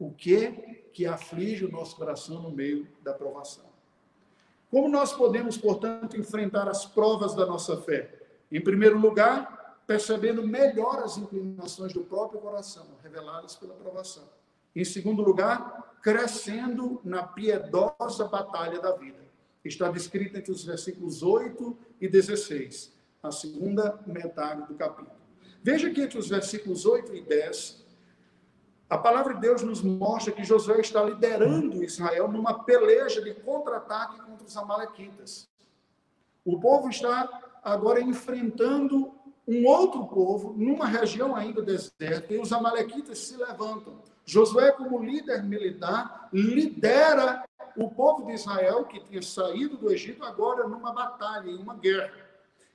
O 0.00 0.10
que 0.10 0.50
que 0.92 1.06
aflige 1.06 1.64
o 1.64 1.70
nosso 1.70 1.94
coração 1.94 2.42
no 2.42 2.50
meio 2.50 2.88
da 3.02 3.14
provação? 3.14 3.71
Como 4.72 4.88
nós 4.88 5.12
podemos, 5.12 5.58
portanto, 5.58 6.16
enfrentar 6.16 6.66
as 6.66 6.86
provas 6.86 7.34
da 7.34 7.44
nossa 7.44 7.76
fé? 7.82 8.10
Em 8.50 8.58
primeiro 8.58 8.98
lugar, 8.98 9.82
percebendo 9.86 10.48
melhor 10.48 11.00
as 11.00 11.18
inclinações 11.18 11.92
do 11.92 12.00
próprio 12.04 12.40
coração, 12.40 12.86
reveladas 13.02 13.54
pela 13.54 13.74
provação. 13.74 14.24
Em 14.74 14.82
segundo 14.82 15.20
lugar, 15.20 15.98
crescendo 16.00 16.98
na 17.04 17.22
piedosa 17.22 18.26
batalha 18.26 18.80
da 18.80 18.92
vida. 18.92 19.18
Está 19.62 19.90
descrito 19.90 20.38
entre 20.38 20.50
os 20.50 20.64
versículos 20.64 21.22
8 21.22 21.76
e 22.00 22.08
16, 22.08 22.94
a 23.22 23.30
segunda 23.30 24.00
metade 24.06 24.66
do 24.66 24.74
capítulo. 24.74 25.20
Veja 25.62 25.90
que 25.90 26.00
entre 26.00 26.18
os 26.18 26.30
versículos 26.30 26.86
8 26.86 27.14
e 27.14 27.20
10, 27.20 27.81
a 28.92 28.98
palavra 28.98 29.32
de 29.32 29.40
Deus 29.40 29.62
nos 29.62 29.80
mostra 29.80 30.30
que 30.30 30.44
Josué 30.44 30.78
está 30.80 31.02
liderando 31.02 31.82
Israel 31.82 32.28
numa 32.28 32.62
peleja 32.62 33.22
de 33.22 33.32
contra-ataque 33.32 34.20
contra 34.20 34.46
os 34.46 34.54
amalequitas. 34.54 35.48
O 36.44 36.60
povo 36.60 36.90
está 36.90 37.26
agora 37.64 38.02
enfrentando 38.02 39.10
um 39.48 39.66
outro 39.66 40.06
povo 40.08 40.52
numa 40.58 40.84
região 40.86 41.34
ainda 41.34 41.62
deserta 41.62 42.34
e 42.34 42.38
os 42.38 42.52
amalequitas 42.52 43.16
se 43.16 43.34
levantam. 43.34 43.94
Josué, 44.26 44.70
como 44.72 45.02
líder 45.02 45.42
militar, 45.42 46.28
lidera 46.30 47.44
o 47.74 47.88
povo 47.88 48.26
de 48.26 48.34
Israel 48.34 48.84
que 48.84 49.00
tinha 49.00 49.22
saído 49.22 49.78
do 49.78 49.90
Egito 49.90 50.22
agora 50.22 50.68
numa 50.68 50.92
batalha, 50.92 51.50
em 51.50 51.56
uma 51.56 51.76
guerra. 51.76 52.12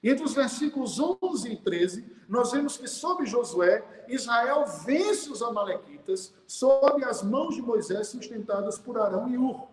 Entre 0.03 0.23
os 0.23 0.33
versículos 0.33 0.99
11 0.99 1.51
e 1.51 1.57
13, 1.57 2.15
nós 2.29 2.51
vemos 2.51 2.77
que 2.77 2.87
sob 2.87 3.25
Josué, 3.25 3.83
Israel 4.07 4.65
vence 4.85 5.29
os 5.31 5.41
amalequitas 5.41 6.33
sob 6.45 7.03
as 7.03 7.23
mãos 7.23 7.55
de 7.55 7.61
Moisés 7.61 8.07
sustentadas 8.07 8.77
por 8.77 8.99
Arão 8.99 9.27
e 9.27 9.37
Ur. 9.37 9.67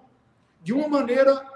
De 0.62 0.72
uma 0.72 0.88
maneira 0.88 1.46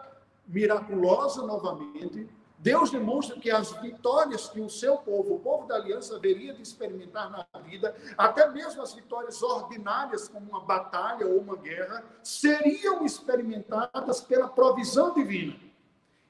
miraculosa 0.47 1.43
novamente, 1.47 2.29
Deus 2.59 2.91
demonstra 2.91 3.39
que 3.39 3.51
as 3.51 3.71
vitórias 3.81 4.49
que 4.49 4.61
o 4.61 4.69
seu 4.69 4.97
povo, 4.99 5.37
o 5.37 5.39
povo 5.39 5.67
da 5.67 5.77
aliança, 5.77 6.17
haveria 6.17 6.53
de 6.53 6.61
experimentar 6.61 7.31
na 7.31 7.61
vida, 7.61 7.95
até 8.17 8.51
mesmo 8.51 8.83
as 8.83 8.93
vitórias 8.93 9.43
ordinárias, 9.43 10.29
como 10.29 10.51
uma 10.51 10.61
batalha 10.61 11.27
ou 11.27 11.39
uma 11.39 11.57
guerra, 11.57 12.05
seriam 12.23 13.07
experimentadas 13.07 14.21
pela 14.21 14.49
provisão 14.49 15.15
divina. 15.15 15.57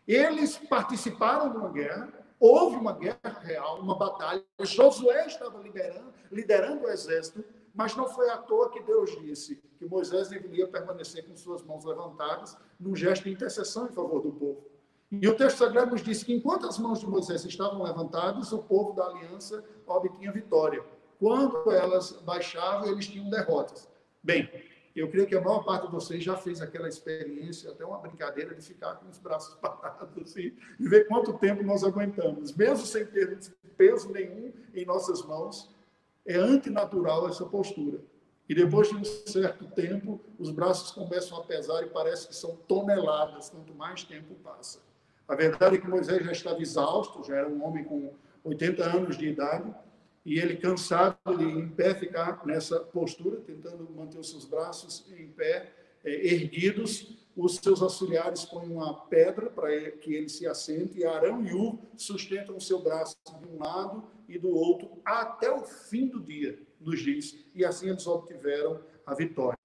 Eles 0.06 0.58
participaram 0.58 1.50
de 1.50 1.56
uma 1.56 1.70
guerra, 1.70 2.12
Houve 2.40 2.76
uma 2.76 2.92
guerra 2.92 3.40
real, 3.40 3.80
uma 3.80 3.96
batalha. 3.96 4.44
Josué 4.60 5.26
estava 5.26 5.58
liderando, 5.60 6.12
liderando 6.30 6.84
o 6.84 6.88
exército, 6.88 7.44
mas 7.74 7.96
não 7.96 8.08
foi 8.08 8.30
à 8.30 8.36
toa 8.36 8.70
que 8.70 8.80
Deus 8.82 9.10
disse 9.20 9.56
que 9.78 9.86
Moisés 9.86 10.28
deveria 10.28 10.66
permanecer 10.66 11.26
com 11.26 11.36
suas 11.36 11.62
mãos 11.62 11.84
levantadas, 11.84 12.56
num 12.78 12.94
gesto 12.94 13.24
de 13.24 13.30
intercessão 13.30 13.86
em 13.86 13.92
favor 13.92 14.20
do 14.20 14.32
povo. 14.32 14.64
E 15.10 15.26
o 15.26 15.34
texto 15.34 15.58
sagrado 15.58 15.90
nos 15.90 16.02
diz 16.02 16.22
que 16.22 16.34
enquanto 16.34 16.66
as 16.66 16.78
mãos 16.78 17.00
de 17.00 17.06
Moisés 17.06 17.44
estavam 17.44 17.82
levantadas, 17.82 18.52
o 18.52 18.58
povo 18.58 18.92
da 18.92 19.06
aliança 19.06 19.64
obtinha 19.86 20.30
vitória. 20.30 20.84
Quando 21.18 21.70
elas 21.72 22.12
baixavam, 22.22 22.88
eles 22.88 23.06
tinham 23.06 23.30
derrotas. 23.30 23.88
Bem, 24.22 24.50
eu 24.94 25.10
creio 25.10 25.26
que 25.26 25.36
a 25.36 25.40
maior 25.40 25.64
parte 25.64 25.86
de 25.86 25.92
vocês 25.92 26.22
já 26.22 26.36
fez 26.36 26.60
aquela 26.60 26.88
experiência, 26.88 27.70
até 27.70 27.84
uma 27.84 27.98
brincadeira, 27.98 28.54
de 28.54 28.62
ficar 28.62 28.96
com 28.96 29.08
os 29.08 29.18
braços 29.18 29.54
parados 29.60 30.22
assim, 30.22 30.52
e 30.78 30.88
ver 30.88 31.06
quanto 31.06 31.32
tempo 31.38 31.62
nós 31.62 31.84
aguentamos. 31.84 32.54
Mesmo 32.54 32.84
sem 32.86 33.06
ter 33.06 33.38
peso 33.76 34.10
nenhum 34.12 34.52
em 34.74 34.84
nossas 34.84 35.24
mãos, 35.24 35.74
é 36.26 36.36
antinatural 36.36 37.28
essa 37.28 37.44
postura. 37.46 38.00
E 38.48 38.54
depois 38.54 38.88
de 38.88 38.96
um 38.96 39.04
certo 39.04 39.66
tempo, 39.66 40.20
os 40.38 40.50
braços 40.50 40.90
começam 40.90 41.38
a 41.38 41.44
pesar 41.44 41.82
e 41.82 41.90
parece 41.90 42.28
que 42.28 42.34
são 42.34 42.56
toneladas 42.66 43.50
quanto 43.50 43.74
mais 43.74 44.04
tempo 44.04 44.34
passa. 44.42 44.80
A 45.28 45.34
verdade 45.34 45.76
é 45.76 45.78
que 45.78 45.86
Moisés 45.86 46.24
já 46.24 46.32
estava 46.32 46.60
exausto, 46.60 47.22
já 47.22 47.36
era 47.36 47.48
um 47.48 47.62
homem 47.62 47.84
com 47.84 48.14
80 48.42 48.82
anos 48.84 49.18
de 49.18 49.28
idade, 49.28 49.70
e 50.28 50.38
ele 50.38 50.56
cansado 50.56 51.38
de 51.38 51.42
em 51.42 51.70
pé 51.70 51.94
ficar 51.94 52.44
nessa 52.44 52.78
postura, 52.80 53.40
tentando 53.40 53.88
manter 53.96 54.18
os 54.18 54.28
seus 54.28 54.44
braços 54.44 55.10
em 55.10 55.28
pé, 55.28 55.72
é, 56.04 56.34
erguidos, 56.34 57.16
os 57.34 57.56
seus 57.56 57.80
auxiliares 57.80 58.44
põem 58.44 58.68
uma 58.68 59.06
pedra 59.06 59.48
para 59.48 59.90
que 59.92 60.12
ele 60.12 60.28
se 60.28 60.46
assente, 60.46 60.98
e 60.98 61.04
Arão 61.06 61.42
e 61.46 61.54
Ur 61.54 61.78
sustentam 61.96 62.58
o 62.58 62.60
seu 62.60 62.78
braço 62.82 63.16
de 63.40 63.48
um 63.48 63.58
lado 63.58 64.04
e 64.28 64.38
do 64.38 64.50
outro 64.50 65.00
até 65.02 65.50
o 65.50 65.60
fim 65.60 66.06
do 66.06 66.20
dia, 66.20 66.60
nos 66.78 67.00
diz, 67.00 67.46
e 67.54 67.64
assim 67.64 67.88
eles 67.88 68.06
obtiveram 68.06 68.82
a 69.06 69.14
vitória. 69.14 69.58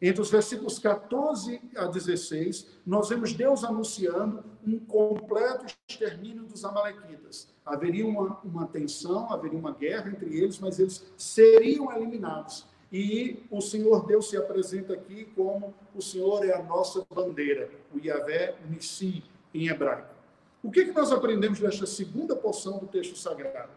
Entre 0.00 0.20
os 0.20 0.30
versículos 0.30 0.78
14 0.78 1.60
a 1.74 1.86
16, 1.86 2.66
nós 2.84 3.08
vemos 3.08 3.32
Deus 3.32 3.64
anunciando 3.64 4.44
um 4.66 4.78
completo 4.78 5.64
extermínio 5.88 6.44
dos 6.44 6.64
amalequitas. 6.66 7.48
Haveria 7.64 8.06
uma, 8.06 8.38
uma 8.44 8.66
tensão, 8.66 9.32
haveria 9.32 9.58
uma 9.58 9.72
guerra 9.72 10.10
entre 10.10 10.36
eles, 10.38 10.58
mas 10.58 10.78
eles 10.78 11.04
seriam 11.16 11.90
eliminados. 11.96 12.66
E 12.92 13.42
o 13.50 13.60
Senhor 13.62 14.06
Deus 14.06 14.28
se 14.28 14.36
apresenta 14.36 14.92
aqui 14.92 15.24
como 15.34 15.74
o 15.94 16.02
Senhor 16.02 16.44
é 16.44 16.54
a 16.54 16.62
nossa 16.62 17.04
bandeira, 17.12 17.70
o 17.94 17.98
Yahvé 17.98 18.54
Nissi, 18.68 19.24
em 19.52 19.68
hebraico. 19.68 20.14
O 20.62 20.70
que, 20.70 20.84
que 20.84 20.92
nós 20.92 21.10
aprendemos 21.10 21.58
desta 21.58 21.86
segunda 21.86 22.36
porção 22.36 22.78
do 22.78 22.86
texto 22.86 23.16
sagrado? 23.16 23.72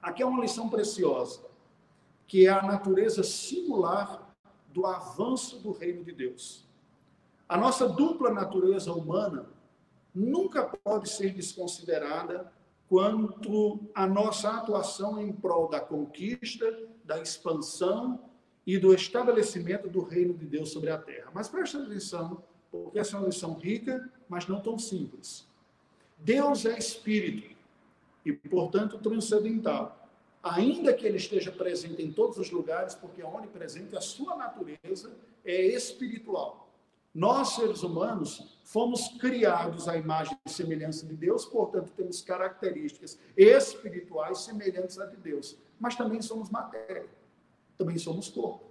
Aqui 0.00 0.22
é 0.22 0.26
uma 0.26 0.40
lição 0.40 0.68
preciosa, 0.68 1.40
que 2.26 2.46
é 2.46 2.50
a 2.50 2.62
natureza 2.62 3.22
singular 3.22 4.27
do 4.72 4.86
avanço 4.86 5.58
do 5.58 5.72
reino 5.72 6.04
de 6.04 6.12
Deus. 6.12 6.66
A 7.48 7.56
nossa 7.56 7.88
dupla 7.88 8.30
natureza 8.30 8.92
humana 8.92 9.46
nunca 10.14 10.64
pode 10.64 11.08
ser 11.08 11.32
desconsiderada 11.32 12.52
quanto 12.88 13.80
à 13.94 14.06
nossa 14.06 14.50
atuação 14.50 15.20
em 15.20 15.32
prol 15.32 15.68
da 15.68 15.80
conquista, 15.80 16.78
da 17.04 17.20
expansão 17.20 18.20
e 18.66 18.78
do 18.78 18.94
estabelecimento 18.94 19.88
do 19.88 20.02
reino 20.02 20.34
de 20.34 20.46
Deus 20.46 20.70
sobre 20.70 20.90
a 20.90 20.98
terra. 20.98 21.30
Mas 21.32 21.48
preste 21.48 21.76
atenção, 21.76 22.42
porque 22.70 22.98
essa 22.98 23.16
é 23.16 23.18
uma 23.18 23.28
lição 23.28 23.54
rica, 23.54 24.10
mas 24.28 24.46
não 24.46 24.60
tão 24.60 24.78
simples. 24.78 25.46
Deus 26.18 26.66
é 26.66 26.76
espírito 26.78 27.56
e, 28.24 28.32
portanto, 28.32 28.98
transcendental 28.98 29.97
ainda 30.42 30.92
que 30.92 31.06
ele 31.06 31.16
esteja 31.16 31.50
presente 31.50 32.02
em 32.02 32.12
todos 32.12 32.38
os 32.38 32.50
lugares, 32.50 32.94
porque 32.94 33.22
é 33.22 33.26
onipresente, 33.26 33.96
a 33.96 34.00
sua 34.00 34.36
natureza 34.36 35.16
é 35.44 35.66
espiritual. 35.66 36.68
Nós, 37.14 37.54
seres 37.54 37.82
humanos, 37.82 38.58
fomos 38.62 39.08
criados 39.18 39.88
à 39.88 39.96
imagem 39.96 40.38
e 40.46 40.50
semelhança 40.50 41.06
de 41.06 41.16
Deus, 41.16 41.44
portanto, 41.44 41.90
temos 41.96 42.20
características 42.20 43.18
espirituais 43.36 44.40
semelhantes 44.40 44.98
a 44.98 45.06
de 45.06 45.16
Deus. 45.16 45.56
Mas 45.80 45.96
também 45.96 46.20
somos 46.22 46.50
matéria, 46.50 47.06
também 47.76 47.98
somos 47.98 48.28
corpo. 48.28 48.68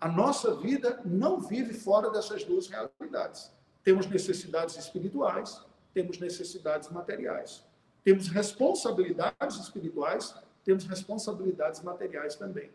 A 0.00 0.08
nossa 0.08 0.56
vida 0.56 1.00
não 1.04 1.40
vive 1.40 1.72
fora 1.72 2.10
dessas 2.10 2.42
duas 2.42 2.66
realidades. 2.66 3.50
Temos 3.84 4.06
necessidades 4.06 4.76
espirituais, 4.76 5.64
temos 5.94 6.18
necessidades 6.18 6.90
materiais. 6.90 7.64
Temos 8.02 8.28
responsabilidades 8.28 9.56
espirituais 9.56 10.34
temos 10.64 10.84
responsabilidades 10.84 11.82
materiais 11.82 12.34
também. 12.34 12.70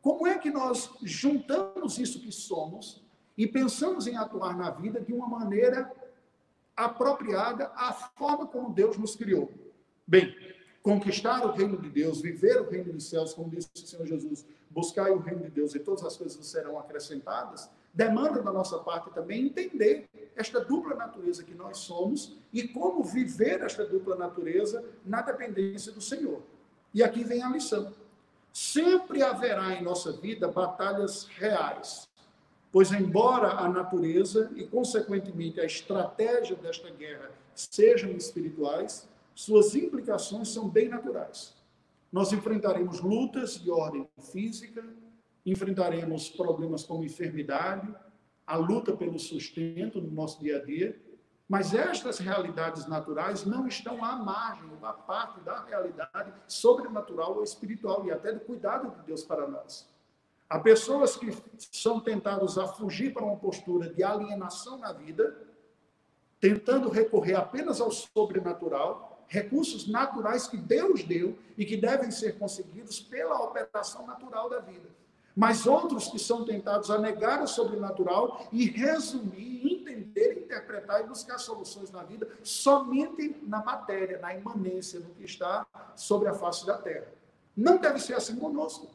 Como 0.00 0.26
é 0.26 0.38
que 0.38 0.50
nós 0.50 0.90
juntamos 1.02 1.98
isso 1.98 2.20
que 2.20 2.32
somos 2.32 3.02
e 3.36 3.46
pensamos 3.46 4.06
em 4.06 4.16
atuar 4.16 4.56
na 4.56 4.70
vida 4.70 5.00
de 5.00 5.12
uma 5.12 5.28
maneira 5.28 5.92
apropriada 6.76 7.72
à 7.74 7.92
forma 7.92 8.46
como 8.46 8.72
Deus 8.72 8.96
nos 8.96 9.16
criou? 9.16 9.50
Bem, 10.06 10.34
conquistar 10.82 11.44
o 11.44 11.52
reino 11.52 11.76
de 11.76 11.90
Deus, 11.90 12.20
viver 12.20 12.60
o 12.60 12.68
reino 12.68 12.92
dos 12.92 13.08
céus, 13.08 13.34
como 13.34 13.50
disse 13.50 13.68
o 13.74 13.78
Senhor 13.78 14.06
Jesus, 14.06 14.46
buscar 14.70 15.10
o 15.10 15.18
reino 15.18 15.42
de 15.42 15.50
Deus 15.50 15.74
e 15.74 15.80
todas 15.80 16.04
as 16.04 16.16
coisas 16.16 16.46
serão 16.46 16.78
acrescentadas, 16.78 17.68
demanda 17.92 18.40
da 18.40 18.52
nossa 18.52 18.78
parte 18.78 19.10
também 19.10 19.46
entender 19.46 20.08
esta 20.36 20.60
dupla 20.60 20.94
natureza 20.94 21.42
que 21.42 21.54
nós 21.54 21.78
somos 21.78 22.38
e 22.52 22.68
como 22.68 23.02
viver 23.02 23.60
esta 23.60 23.84
dupla 23.84 24.14
natureza 24.14 24.84
na 25.04 25.20
dependência 25.20 25.90
do 25.90 26.00
Senhor. 26.00 26.42
E 26.94 27.02
aqui 27.02 27.24
vem 27.24 27.42
a 27.42 27.48
lição. 27.48 27.92
Sempre 28.52 29.22
haverá 29.22 29.74
em 29.74 29.82
nossa 29.82 30.12
vida 30.12 30.48
batalhas 30.48 31.24
reais, 31.26 32.08
pois, 32.72 32.90
embora 32.92 33.52
a 33.52 33.68
natureza 33.68 34.50
e, 34.56 34.66
consequentemente, 34.66 35.60
a 35.60 35.64
estratégia 35.64 36.56
desta 36.56 36.90
guerra 36.90 37.30
sejam 37.54 38.10
espirituais, 38.12 39.08
suas 39.34 39.74
implicações 39.74 40.48
são 40.48 40.68
bem 40.68 40.88
naturais. 40.88 41.54
Nós 42.10 42.32
enfrentaremos 42.32 43.00
lutas 43.00 43.60
de 43.60 43.70
ordem 43.70 44.08
física, 44.32 44.84
enfrentaremos 45.44 46.28
problemas 46.30 46.84
como 46.84 47.04
enfermidade, 47.04 47.94
a 48.46 48.56
luta 48.56 48.96
pelo 48.96 49.18
sustento 49.18 50.00
no 50.00 50.10
nosso 50.10 50.40
dia 50.40 50.56
a 50.56 50.64
dia, 50.64 50.98
mas 51.48 51.72
estas 51.72 52.18
realidades 52.18 52.86
naturais 52.86 53.46
não 53.46 53.66
estão 53.66 54.04
à 54.04 54.16
margem, 54.16 54.70
à 54.82 54.92
parte 54.92 55.40
da 55.40 55.64
realidade 55.64 56.32
sobrenatural 56.46 57.36
ou 57.36 57.42
espiritual 57.42 58.04
e 58.04 58.10
até 58.10 58.32
do 58.32 58.40
cuidado 58.40 58.90
de 58.90 59.06
Deus 59.06 59.24
para 59.24 59.48
nós. 59.48 59.88
Há 60.48 60.58
pessoas 60.58 61.16
que 61.16 61.34
são 61.72 62.00
tentadas 62.00 62.58
a 62.58 62.66
fugir 62.66 63.14
para 63.14 63.24
uma 63.24 63.36
postura 63.36 63.88
de 63.88 64.04
alienação 64.04 64.78
na 64.78 64.92
vida, 64.92 65.36
tentando 66.38 66.90
recorrer 66.90 67.34
apenas 67.34 67.80
ao 67.80 67.90
sobrenatural, 67.90 69.24
recursos 69.26 69.88
naturais 69.88 70.46
que 70.46 70.56
Deus 70.56 71.02
deu 71.02 71.38
e 71.56 71.64
que 71.64 71.76
devem 71.76 72.10
ser 72.10 72.38
conseguidos 72.38 73.00
pela 73.00 73.42
operação 73.42 74.06
natural 74.06 74.48
da 74.50 74.60
vida 74.60 74.88
mas 75.38 75.68
outros 75.68 76.08
que 76.08 76.18
são 76.18 76.44
tentados 76.44 76.90
a 76.90 76.98
negar 76.98 77.40
o 77.40 77.46
sobrenatural 77.46 78.44
e 78.50 78.66
resumir, 78.66 79.72
entender, 79.72 80.36
interpretar 80.36 81.00
e 81.00 81.06
buscar 81.06 81.38
soluções 81.38 81.92
na 81.92 82.02
vida 82.02 82.28
somente 82.42 83.36
na 83.46 83.62
matéria, 83.62 84.18
na 84.18 84.34
imanência, 84.34 84.98
no 84.98 85.10
que 85.10 85.22
está 85.22 85.64
sobre 85.94 86.28
a 86.28 86.34
face 86.34 86.66
da 86.66 86.76
terra. 86.76 87.06
Não 87.56 87.78
deve 87.78 88.00
ser 88.00 88.14
assim 88.14 88.34
conosco. 88.34 88.88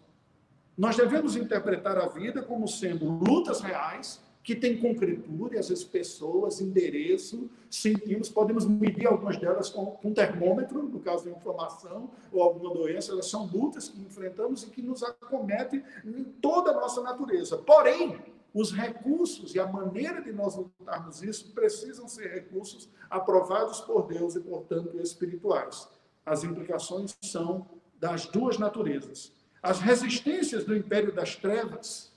Nós 0.77 0.97
devemos 0.97 1.37
interpretar 1.37 1.97
a 1.97 2.09
vida 2.09 2.43
como 2.43 2.67
sendo 2.67 3.05
lutas 3.05 3.61
reais, 3.61 4.21
que 4.43 4.55
tem 4.55 4.77
concretude, 4.77 5.57
às 5.57 5.69
vezes 5.69 5.83
pessoas, 5.85 6.59
endereço, 6.59 7.49
sentimos, 7.69 8.27
podemos 8.27 8.65
medir 8.65 9.07
algumas 9.07 9.37
delas 9.37 9.69
com, 9.69 9.85
com 9.85 10.13
termômetro, 10.13 10.83
no 10.83 10.99
caso 10.99 11.23
de 11.23 11.29
inflamação 11.29 12.11
ou 12.31 12.43
alguma 12.43 12.73
doença, 12.73 13.13
elas 13.13 13.27
são 13.27 13.45
lutas 13.45 13.87
que 13.87 14.01
enfrentamos 14.01 14.63
e 14.63 14.69
que 14.69 14.81
nos 14.81 15.01
acometem 15.01 15.81
em 16.03 16.23
toda 16.41 16.71
a 16.71 16.73
nossa 16.73 17.01
natureza. 17.01 17.57
Porém, 17.57 18.19
os 18.53 18.71
recursos 18.71 19.55
e 19.55 19.59
a 19.59 19.65
maneira 19.65 20.21
de 20.21 20.31
nós 20.31 20.55
lutarmos 20.55 21.23
isso 21.23 21.51
precisam 21.53 22.07
ser 22.07 22.29
recursos 22.29 22.89
aprovados 23.09 23.79
por 23.81 24.05
Deus 24.05 24.35
e, 24.35 24.41
portanto, 24.41 24.99
espirituais. 24.99 25.87
As 26.25 26.43
implicações 26.43 27.15
são 27.23 27.65
das 27.99 28.25
duas 28.25 28.59
naturezas. 28.59 29.31
As 29.61 29.79
resistências 29.79 30.65
do 30.65 30.75
império 30.75 31.13
das 31.13 31.35
trevas, 31.35 32.12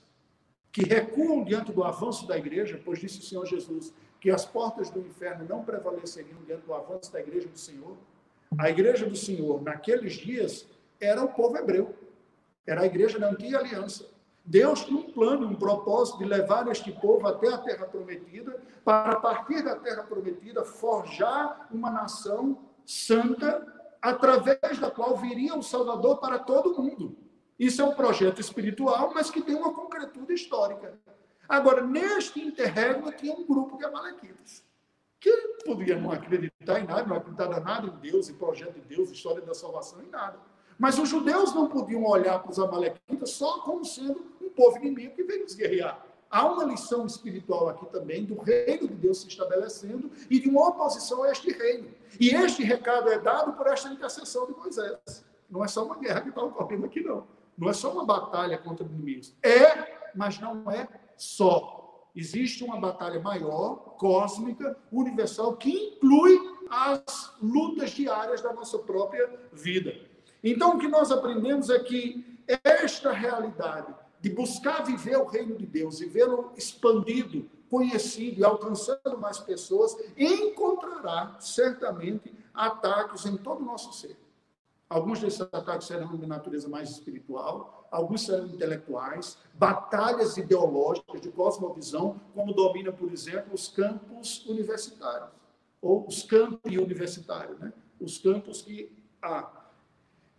que 0.71 0.83
recuam 0.83 1.43
diante 1.43 1.71
do 1.71 1.83
avanço 1.83 2.27
da 2.27 2.37
igreja, 2.37 2.79
pois 2.83 2.99
disse 2.99 3.19
o 3.19 3.23
Senhor 3.23 3.45
Jesus 3.45 3.93
que 4.19 4.31
as 4.31 4.45
portas 4.45 4.89
do 4.89 4.99
inferno 4.99 5.45
não 5.47 5.63
prevaleceriam 5.63 6.37
diante 6.45 6.65
do 6.65 6.73
avanço 6.73 7.11
da 7.11 7.19
igreja 7.19 7.47
do 7.47 7.57
Senhor. 7.57 7.95
A 8.57 8.69
igreja 8.69 9.05
do 9.05 9.15
Senhor, 9.15 9.61
naqueles 9.61 10.13
dias, 10.13 10.67
era 10.99 11.23
o 11.23 11.29
povo 11.29 11.57
hebreu, 11.57 11.95
era 12.65 12.81
a 12.81 12.85
igreja 12.85 13.19
da 13.19 13.29
antiga 13.29 13.59
aliança. 13.59 14.05
Deus 14.43 14.85
tinha 14.85 14.99
um 14.99 15.11
plano, 15.11 15.45
um 15.45 15.55
propósito 15.55 16.19
de 16.19 16.25
levar 16.25 16.67
este 16.69 16.91
povo 16.91 17.27
até 17.27 17.49
a 17.49 17.57
terra 17.57 17.85
prometida, 17.85 18.59
para 18.83 19.11
a 19.11 19.19
partir 19.19 19.61
da 19.61 19.75
terra 19.75 20.03
prometida 20.03 20.63
forjar 20.63 21.67
uma 21.69 21.91
nação 21.91 22.57
santa, 22.85 23.67
através 24.01 24.79
da 24.79 24.89
qual 24.89 25.17
viria 25.17 25.55
o 25.55 25.61
Salvador 25.61 26.19
para 26.19 26.39
todo 26.39 26.81
mundo. 26.81 27.17
Isso 27.59 27.81
é 27.81 27.85
um 27.85 27.93
projeto 27.93 28.39
espiritual, 28.39 29.11
mas 29.13 29.31
que 29.31 29.41
tem 29.41 29.55
uma 29.55 29.73
concretude 29.73 30.33
histórica. 30.33 30.97
Agora, 31.49 31.81
neste 31.81 32.39
interregno 32.39 33.11
tinha 33.11 33.33
um 33.33 33.45
grupo 33.45 33.77
de 33.77 33.85
amalequitas, 33.85 34.63
que 35.19 35.31
podia 35.65 35.97
não 35.97 36.11
acreditar 36.11 36.79
em 36.79 36.85
nada, 36.85 37.05
não 37.05 37.15
acreditar 37.15 37.45
em 37.45 37.63
nada 37.63 37.87
em 37.87 37.97
Deus, 37.99 38.29
em 38.29 38.33
projeto 38.33 38.73
de 38.73 38.81
Deus, 38.81 39.09
história 39.09 39.41
da 39.41 39.53
salvação, 39.53 40.01
em 40.03 40.09
nada. 40.09 40.37
Mas 40.77 40.99
os 40.99 41.09
judeus 41.09 41.53
não 41.55 41.67
podiam 41.67 42.05
olhar 42.05 42.39
para 42.39 42.51
os 42.51 42.59
amalequitas 42.59 43.31
só 43.31 43.59
como 43.61 43.83
sendo 43.83 44.23
um 44.41 44.49
povo 44.49 44.77
inimigo 44.77 45.15
que 45.15 45.23
veio 45.23 45.43
nos 45.43 45.55
guerrear. 45.55 46.05
Há 46.29 46.45
uma 46.45 46.65
lição 46.65 47.05
espiritual 47.05 47.69
aqui 47.69 47.85
também 47.87 48.25
do 48.25 48.37
reino 48.37 48.87
de 48.87 48.93
Deus 48.93 49.21
se 49.21 49.27
estabelecendo 49.27 50.11
e 50.29 50.39
de 50.39 50.49
uma 50.49 50.67
oposição 50.69 51.23
a 51.23 51.31
este 51.31 51.51
reino. 51.51 51.89
E 52.19 52.29
este 52.29 52.63
recado 52.63 53.09
é 53.09 53.17
dado 53.17 53.53
por 53.53 53.65
esta 53.67 53.89
intercessão 53.89 54.45
de 54.45 54.51
Moisés. 54.51 55.25
Não 55.49 55.63
é 55.63 55.67
só 55.67 55.85
uma 55.85 55.97
guerra 55.97 56.21
que 56.21 56.29
está 56.29 56.43
ocorrendo 56.43 56.85
aqui, 56.85 57.01
não. 57.01 57.25
Não 57.57 57.69
é 57.69 57.73
só 57.73 57.91
uma 57.91 58.05
batalha 58.05 58.57
contra 58.57 58.85
inimigos. 58.85 59.35
É, 59.41 60.11
mas 60.15 60.39
não 60.39 60.69
é 60.69 60.87
só. 61.17 62.09
Existe 62.15 62.63
uma 62.63 62.79
batalha 62.79 63.19
maior, 63.19 63.95
cósmica, 63.97 64.77
universal, 64.91 65.55
que 65.55 65.69
inclui 65.69 66.39
as 66.69 67.33
lutas 67.41 67.91
diárias 67.91 68.41
da 68.41 68.53
nossa 68.53 68.79
própria 68.79 69.27
vida. 69.51 69.93
Então, 70.43 70.75
o 70.75 70.79
que 70.79 70.87
nós 70.87 71.11
aprendemos 71.11 71.69
é 71.69 71.79
que 71.79 72.39
esta 72.63 73.11
realidade 73.11 73.93
de 74.19 74.29
buscar 74.29 74.83
viver 74.83 75.17
o 75.17 75.25
reino 75.25 75.55
de 75.55 75.65
Deus 75.65 76.01
e 76.01 76.05
vê-lo 76.07 76.51
expandido, 76.55 77.49
conhecido 77.69 78.39
e 78.39 78.43
alcançando 78.43 79.17
mais 79.19 79.39
pessoas, 79.39 79.95
encontrará 80.17 81.37
certamente 81.39 82.33
ataques 82.53 83.25
em 83.25 83.37
todo 83.37 83.61
o 83.61 83.65
nosso 83.65 83.93
ser. 83.93 84.17
Alguns 84.89 85.19
desses 85.19 85.41
ataques 85.41 85.87
serão 85.87 86.15
de 86.15 86.25
natureza 86.25 86.69
mais 86.69 86.89
espiritual, 86.91 87.87
alguns 87.91 88.21
serão 88.25 88.47
intelectuais, 88.47 89.37
batalhas 89.53 90.37
ideológicas 90.37 91.19
de 91.19 91.29
cosmovisão, 91.29 92.21
como 92.33 92.53
domina, 92.53 92.91
por 92.91 93.11
exemplo, 93.11 93.53
os 93.53 93.67
campos 93.67 94.45
universitários, 94.45 95.29
ou 95.81 96.07
os 96.07 96.23
campi 96.23 96.77
universitários, 96.77 97.59
né? 97.59 97.73
os 97.99 98.17
campos 98.17 98.61
que 98.61 98.89
há. 99.21 99.51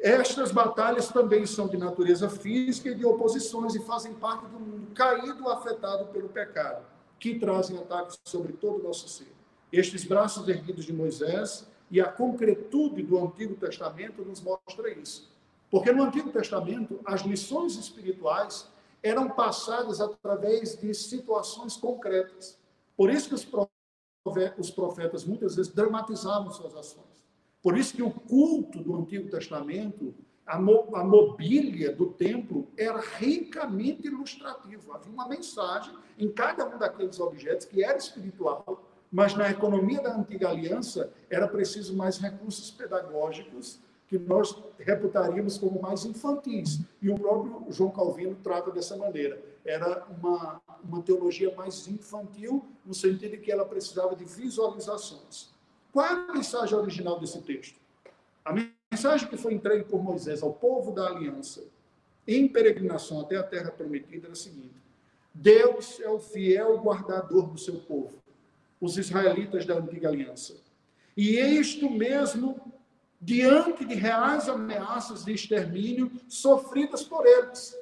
Estas 0.01 0.51
batalhas 0.51 1.09
também 1.09 1.45
são 1.45 1.69
de 1.69 1.77
natureza 1.77 2.31
física 2.31 2.89
e 2.89 2.95
de 2.95 3.05
oposições 3.05 3.75
e 3.75 3.81
fazem 3.81 4.15
parte 4.15 4.47
do 4.47 4.59
mundo 4.59 4.95
caído, 4.95 5.47
afetado 5.51 6.07
pelo 6.07 6.29
pecado, 6.29 6.87
que 7.19 7.39
trazem 7.39 7.77
ataques 7.77 8.19
sobre 8.25 8.55
todo 8.55 8.81
o 8.81 8.83
nosso 8.83 9.09
ser. 9.09 9.33
Estes 9.71 10.05
braços 10.05 10.49
erguidos 10.49 10.87
de 10.87 10.93
Moisés 10.93 11.69
e 11.91 12.01
a 12.01 12.11
concretude 12.11 13.03
do 13.03 13.19
Antigo 13.19 13.55
Testamento 13.55 14.25
nos 14.25 14.41
mostra 14.41 14.91
isso. 14.93 15.31
Porque 15.71 15.93
no 15.93 16.03
Antigo 16.03 16.31
Testamento, 16.31 17.01
as 17.05 17.23
lições 17.23 17.77
espirituais 17.77 18.69
eram 19.03 19.29
passadas 19.29 20.01
através 20.01 20.77
de 20.77 20.93
situações 20.95 21.77
concretas. 21.77 22.59
Por 22.97 23.11
isso 23.11 23.29
que 23.29 23.35
os 24.61 24.71
profetas 24.71 25.25
muitas 25.25 25.57
vezes 25.57 25.73
dramatizavam 25.73 26.51
suas 26.51 26.75
ações. 26.75 27.25
Por 27.63 27.77
isso 27.77 27.95
que 27.95 28.03
o 28.03 28.11
culto 28.11 28.83
do 28.83 28.97
Antigo 28.97 29.31
Testamento, 29.31 30.15
a, 30.47 30.59
mobília 30.59 31.95
do 31.95 32.07
templo 32.07 32.69
era 32.77 33.01
ricamente 33.01 34.07
ilustrativo. 34.07 34.93
Havia 34.93 35.13
uma 35.13 35.29
mensagem 35.29 35.95
em 36.19 36.31
cada 36.31 36.67
um 36.67 36.79
daqueles 36.79 37.21
objetos 37.21 37.67
que 37.67 37.85
era 37.85 37.99
espiritual 37.99 38.88
mas 39.11 39.35
na 39.35 39.51
economia 39.51 40.03
da 40.03 40.15
antiga 40.15 40.51
aliança 40.51 41.13
era 41.31 41.49
preciso 41.49 41.97
mais 41.97 42.19
recursos 42.19 42.71
pedagógicos 42.71 43.81
que 44.07 44.19
nós 44.19 44.57
reputaríamos 44.79 45.59
como 45.59 45.81
mais 45.81 46.05
infantis. 46.05 46.81
E 47.01 47.11
o 47.11 47.15
próprio 47.15 47.67
João 47.71 47.91
Calvino 47.91 48.37
trata 48.43 48.71
dessa 48.71 48.97
maneira. 48.97 49.41
Era 49.65 50.07
uma, 50.07 50.63
uma 50.83 51.03
teologia 51.03 51.55
mais 51.55 51.87
infantil, 51.87 52.65
no 52.85 52.95
sentido 52.95 53.33
de 53.33 53.39
que 53.39 53.53
ela 53.53 53.67
precisava 53.67 54.17
de 54.17 54.25
visualizações. 54.25 55.51
Qual 55.93 56.07
é 56.07 56.11
a 56.11 56.33
mensagem 56.33 56.77
original 56.77 57.21
desse 57.21 57.41
texto? 57.43 57.79
A 58.45 58.55
mensagem 58.91 59.29
que 59.29 59.37
foi 59.37 59.53
entregue 59.53 59.85
por 59.85 60.03
Moisés 60.03 60.43
ao 60.43 60.55
povo 60.55 60.91
da 60.91 61.07
aliança, 61.07 61.65
em 62.27 62.49
peregrinação 62.49 63.21
até 63.21 63.37
a 63.37 63.43
terra 63.43 63.71
prometida, 63.71 64.27
era 64.27 64.33
a 64.33 64.37
seguinte: 64.37 64.75
Deus 65.35 66.01
é 66.01 66.09
o 66.09 66.19
fiel 66.19 66.79
guardador 66.79 67.49
do 67.49 67.59
seu 67.59 67.75
povo 67.81 68.17
os 68.81 68.97
israelitas 68.97 69.67
da 69.67 69.75
antiga 69.75 70.09
aliança. 70.09 70.57
E 71.17 71.39
isto 71.39 71.91
mesmo 71.91 72.61
diante 73.21 73.85
de 73.85 73.95
reais 73.95 74.49
ameaças 74.49 75.25
de 75.25 75.33
extermínio 75.33 76.11
sofridas 76.29 77.03
por 77.03 77.27
eles. 77.27 77.77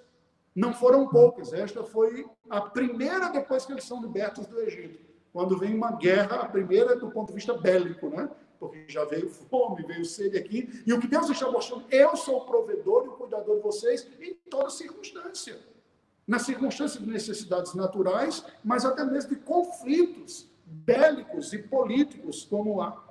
Não 0.54 0.72
foram 0.72 1.06
poucas, 1.08 1.52
esta 1.52 1.84
foi 1.84 2.26
a 2.48 2.62
primeira 2.62 3.28
depois 3.28 3.66
que 3.66 3.72
eles 3.72 3.84
são 3.84 4.00
libertos 4.00 4.46
do 4.46 4.58
Egito. 4.60 5.04
Quando 5.32 5.58
vem 5.58 5.74
uma 5.74 5.92
guerra, 5.92 6.36
a 6.36 6.48
primeira 6.48 6.96
do 6.96 7.10
ponto 7.10 7.28
de 7.28 7.34
vista 7.34 7.52
bélico, 7.52 8.08
né? 8.08 8.30
Porque 8.58 8.86
já 8.88 9.04
veio 9.04 9.28
fome, 9.28 9.82
veio 9.82 10.02
sede 10.06 10.38
aqui, 10.38 10.82
e 10.86 10.92
o 10.94 10.98
que 10.98 11.06
Deus 11.06 11.28
está 11.28 11.50
mostrando, 11.50 11.84
eu 11.90 12.16
sou 12.16 12.38
o 12.38 12.46
provedor 12.46 13.04
e 13.04 13.08
o 13.08 13.12
cuidador 13.12 13.56
de 13.56 13.62
vocês 13.62 14.08
em 14.18 14.32
toda 14.48 14.70
circunstância. 14.70 15.58
Nas 16.26 16.42
circunstâncias 16.42 17.04
de 17.04 17.10
necessidades 17.10 17.74
naturais, 17.74 18.42
mas 18.64 18.86
até 18.86 19.04
mesmo 19.04 19.28
de 19.28 19.36
conflitos 19.36 20.48
bélicos 20.66 21.52
e 21.52 21.58
políticos 21.58 22.44
como 22.44 22.82
há. 22.82 23.04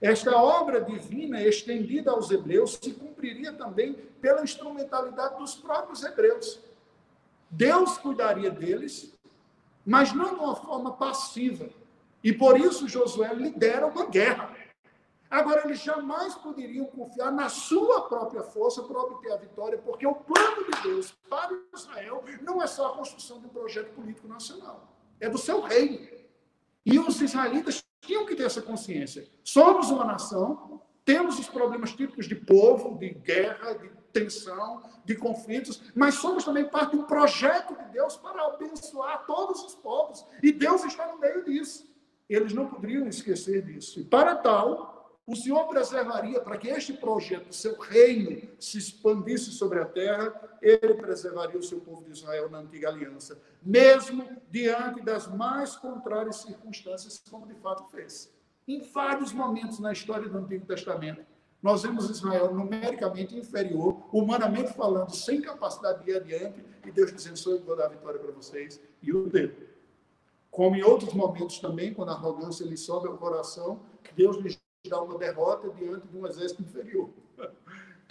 Esta 0.00 0.36
obra 0.36 0.80
divina 0.80 1.42
estendida 1.42 2.10
aos 2.10 2.30
hebreus 2.30 2.78
se 2.82 2.92
cumpriria 2.92 3.52
também 3.52 3.94
pela 4.20 4.42
instrumentalidade 4.42 5.38
dos 5.38 5.54
próprios 5.54 6.02
hebreus. 6.02 6.60
Deus 7.50 7.98
cuidaria 7.98 8.50
deles, 8.50 9.14
mas 9.84 10.12
não 10.12 10.34
de 10.34 10.40
uma 10.40 10.56
forma 10.56 10.94
passiva. 10.94 11.68
E 12.22 12.32
por 12.32 12.58
isso 12.58 12.88
Josué 12.88 13.32
lidera 13.34 13.86
uma 13.86 14.06
guerra. 14.06 14.54
Agora, 15.30 15.62
eles 15.64 15.80
jamais 15.80 16.34
poderiam 16.36 16.86
confiar 16.86 17.32
na 17.32 17.48
sua 17.48 18.02
própria 18.02 18.42
força 18.42 18.82
para 18.82 19.00
obter 19.00 19.32
a 19.32 19.36
vitória, 19.36 19.78
porque 19.78 20.06
o 20.06 20.14
plano 20.14 20.64
de 20.64 20.82
Deus 20.82 21.12
para 21.28 21.58
Israel 21.74 22.22
não 22.40 22.62
é 22.62 22.66
só 22.66 22.86
a 22.86 22.96
construção 22.96 23.40
de 23.40 23.46
um 23.46 23.48
projeto 23.48 23.92
político 23.94 24.28
nacional, 24.28 24.86
é 25.20 25.28
do 25.28 25.36
seu 25.36 25.60
reino. 25.60 26.13
E 26.84 26.98
os 26.98 27.20
israelitas 27.20 27.82
tinham 28.00 28.26
que 28.26 28.34
ter 28.34 28.44
essa 28.44 28.60
consciência. 28.60 29.26
Somos 29.42 29.90
uma 29.90 30.04
nação, 30.04 30.82
temos 31.04 31.38
os 31.38 31.48
problemas 31.48 31.92
típicos 31.92 32.26
de 32.26 32.34
povo, 32.34 32.98
de 32.98 33.10
guerra, 33.10 33.72
de 33.74 33.90
tensão, 34.12 34.82
de 35.04 35.16
conflitos, 35.16 35.82
mas 35.94 36.14
somos 36.14 36.44
também 36.44 36.64
parte 36.68 36.92
de 36.92 37.02
um 37.02 37.04
projeto 37.04 37.76
de 37.76 37.92
Deus 37.92 38.16
para 38.16 38.46
abençoar 38.46 39.26
todos 39.26 39.62
os 39.64 39.74
povos. 39.74 40.24
E 40.42 40.52
Deus 40.52 40.84
está 40.84 41.06
no 41.08 41.18
meio 41.18 41.44
disso. 41.44 41.92
Eles 42.28 42.52
não 42.54 42.68
poderiam 42.68 43.06
esquecer 43.06 43.62
disso. 43.62 44.00
E 44.00 44.04
para 44.04 44.36
tal, 44.36 44.93
o 45.26 45.34
Senhor 45.34 45.66
preservaria 45.68 46.40
para 46.40 46.58
que 46.58 46.68
este 46.68 46.92
projeto, 46.92 47.54
seu 47.54 47.78
reino, 47.78 48.46
se 48.58 48.76
expandisse 48.76 49.52
sobre 49.52 49.80
a 49.80 49.86
terra, 49.86 50.58
ele 50.60 50.94
preservaria 50.94 51.58
o 51.58 51.62
seu 51.62 51.80
povo 51.80 52.04
de 52.04 52.10
Israel 52.10 52.50
na 52.50 52.58
antiga 52.58 52.88
aliança, 52.88 53.40
mesmo 53.62 54.28
diante 54.50 55.00
das 55.02 55.26
mais 55.26 55.76
contrárias 55.76 56.36
circunstâncias, 56.36 57.22
como 57.30 57.46
de 57.46 57.54
fato 57.54 57.88
fez. 57.90 58.30
Em 58.68 58.82
vários 58.82 59.32
momentos 59.32 59.78
na 59.78 59.92
história 59.92 60.28
do 60.28 60.36
Antigo 60.36 60.66
Testamento, 60.66 61.24
nós 61.62 61.82
vemos 61.82 62.10
Israel 62.10 62.52
numericamente 62.52 63.34
inferior, 63.34 63.96
humanamente 64.12 64.74
falando, 64.74 65.14
sem 65.14 65.40
capacidade 65.40 66.04
de 66.04 66.10
ir 66.10 66.16
adiante, 66.16 66.62
e 66.84 66.90
Deus 66.90 67.10
dizendo: 67.10 67.38
sou 67.38 67.54
eu 67.54 67.60
que 67.60 67.66
vou 67.66 67.74
dar 67.76 67.86
a 67.86 67.88
vitória 67.88 68.20
para 68.20 68.32
vocês, 68.32 68.78
e 69.02 69.10
o 69.10 69.26
dedo. 69.26 69.56
Como 70.50 70.76
em 70.76 70.82
outros 70.82 71.14
momentos 71.14 71.58
também, 71.58 71.94
quando 71.94 72.10
a 72.10 72.12
arrogância 72.12 72.66
lhe 72.66 72.76
sobe 72.76 73.08
ao 73.08 73.16
coração, 73.16 73.80
Deus 74.14 74.36
lhes 74.36 74.60
dá 74.88 75.00
uma 75.00 75.18
derrota 75.18 75.70
diante 75.70 76.06
de 76.06 76.16
um 76.16 76.26
exército 76.26 76.62
inferior. 76.62 77.10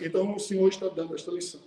Então, 0.05 0.35
o 0.35 0.39
Senhor 0.39 0.67
está 0.67 0.89
dando 0.89 1.13
esta 1.13 1.31
lição. 1.31 1.61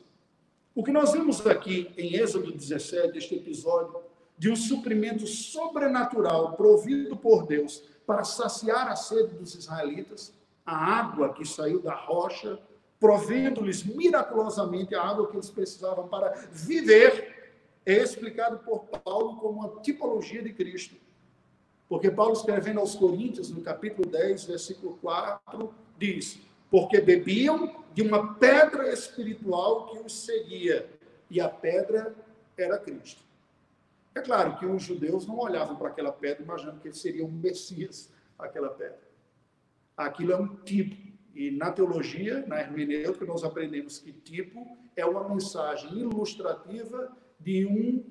O 0.74 0.82
que 0.82 0.90
nós 0.90 1.12
vemos 1.12 1.46
aqui 1.46 1.90
em 1.96 2.16
Êxodo 2.16 2.52
17, 2.52 3.16
este 3.16 3.36
episódio, 3.36 4.00
de 4.36 4.50
um 4.50 4.56
suprimento 4.56 5.26
sobrenatural 5.28 6.54
provido 6.54 7.16
por 7.16 7.46
Deus 7.46 7.84
para 8.04 8.24
saciar 8.24 8.88
a 8.88 8.96
sede 8.96 9.36
dos 9.36 9.54
israelitas, 9.54 10.34
a 10.66 10.76
água 10.76 11.32
que 11.32 11.46
saiu 11.46 11.80
da 11.80 11.94
rocha, 11.94 12.58
provendo-lhes 12.98 13.84
miraculosamente 13.84 14.94
a 14.94 15.02
água 15.02 15.28
que 15.28 15.36
eles 15.36 15.48
precisavam 15.48 16.08
para 16.08 16.32
viver, 16.50 17.54
é 17.86 17.94
explicado 17.94 18.58
por 18.58 18.86
Paulo 18.86 19.36
como 19.36 19.60
uma 19.60 19.80
tipologia 19.80 20.42
de 20.42 20.52
Cristo. 20.52 20.96
Porque 21.88 22.10
Paulo, 22.10 22.32
escrevendo 22.32 22.80
aos 22.80 22.94
Coríntios, 22.94 23.50
no 23.50 23.60
capítulo 23.60 24.08
10, 24.08 24.44
versículo 24.44 24.98
4, 25.00 25.74
diz: 25.98 26.40
Porque 26.70 27.00
bebiam 27.00 27.84
de 27.94 28.02
uma 28.02 28.34
pedra 28.34 28.92
espiritual 28.92 29.86
que 29.86 29.98
os 29.98 30.24
seguia, 30.24 30.88
e 31.30 31.40
a 31.40 31.48
pedra 31.48 32.14
era 32.56 32.78
Cristo. 32.78 33.22
É 34.14 34.20
claro 34.20 34.58
que 34.58 34.66
os 34.66 34.82
judeus 34.82 35.26
não 35.26 35.38
olhavam 35.38 35.76
para 35.76 35.88
aquela 35.88 36.12
pedra 36.12 36.42
imaginando 36.42 36.80
que 36.80 36.88
ele 36.88 36.94
seria 36.94 37.24
um 37.24 37.30
Messias, 37.30 38.10
aquela 38.38 38.70
pedra 38.70 39.06
aquilo 39.96 40.32
é 40.32 40.36
um 40.36 40.56
tipo. 40.56 40.94
E 41.34 41.50
na 41.50 41.70
teologia, 41.70 42.44
na 42.46 42.60
hermenêutica, 42.60 43.24
nós 43.24 43.44
aprendemos 43.44 43.98
que 43.98 44.12
tipo 44.12 44.76
é 44.94 45.04
uma 45.04 45.28
mensagem 45.28 45.90
ilustrativa 45.98 47.14
de 47.38 47.66
um 47.66 48.04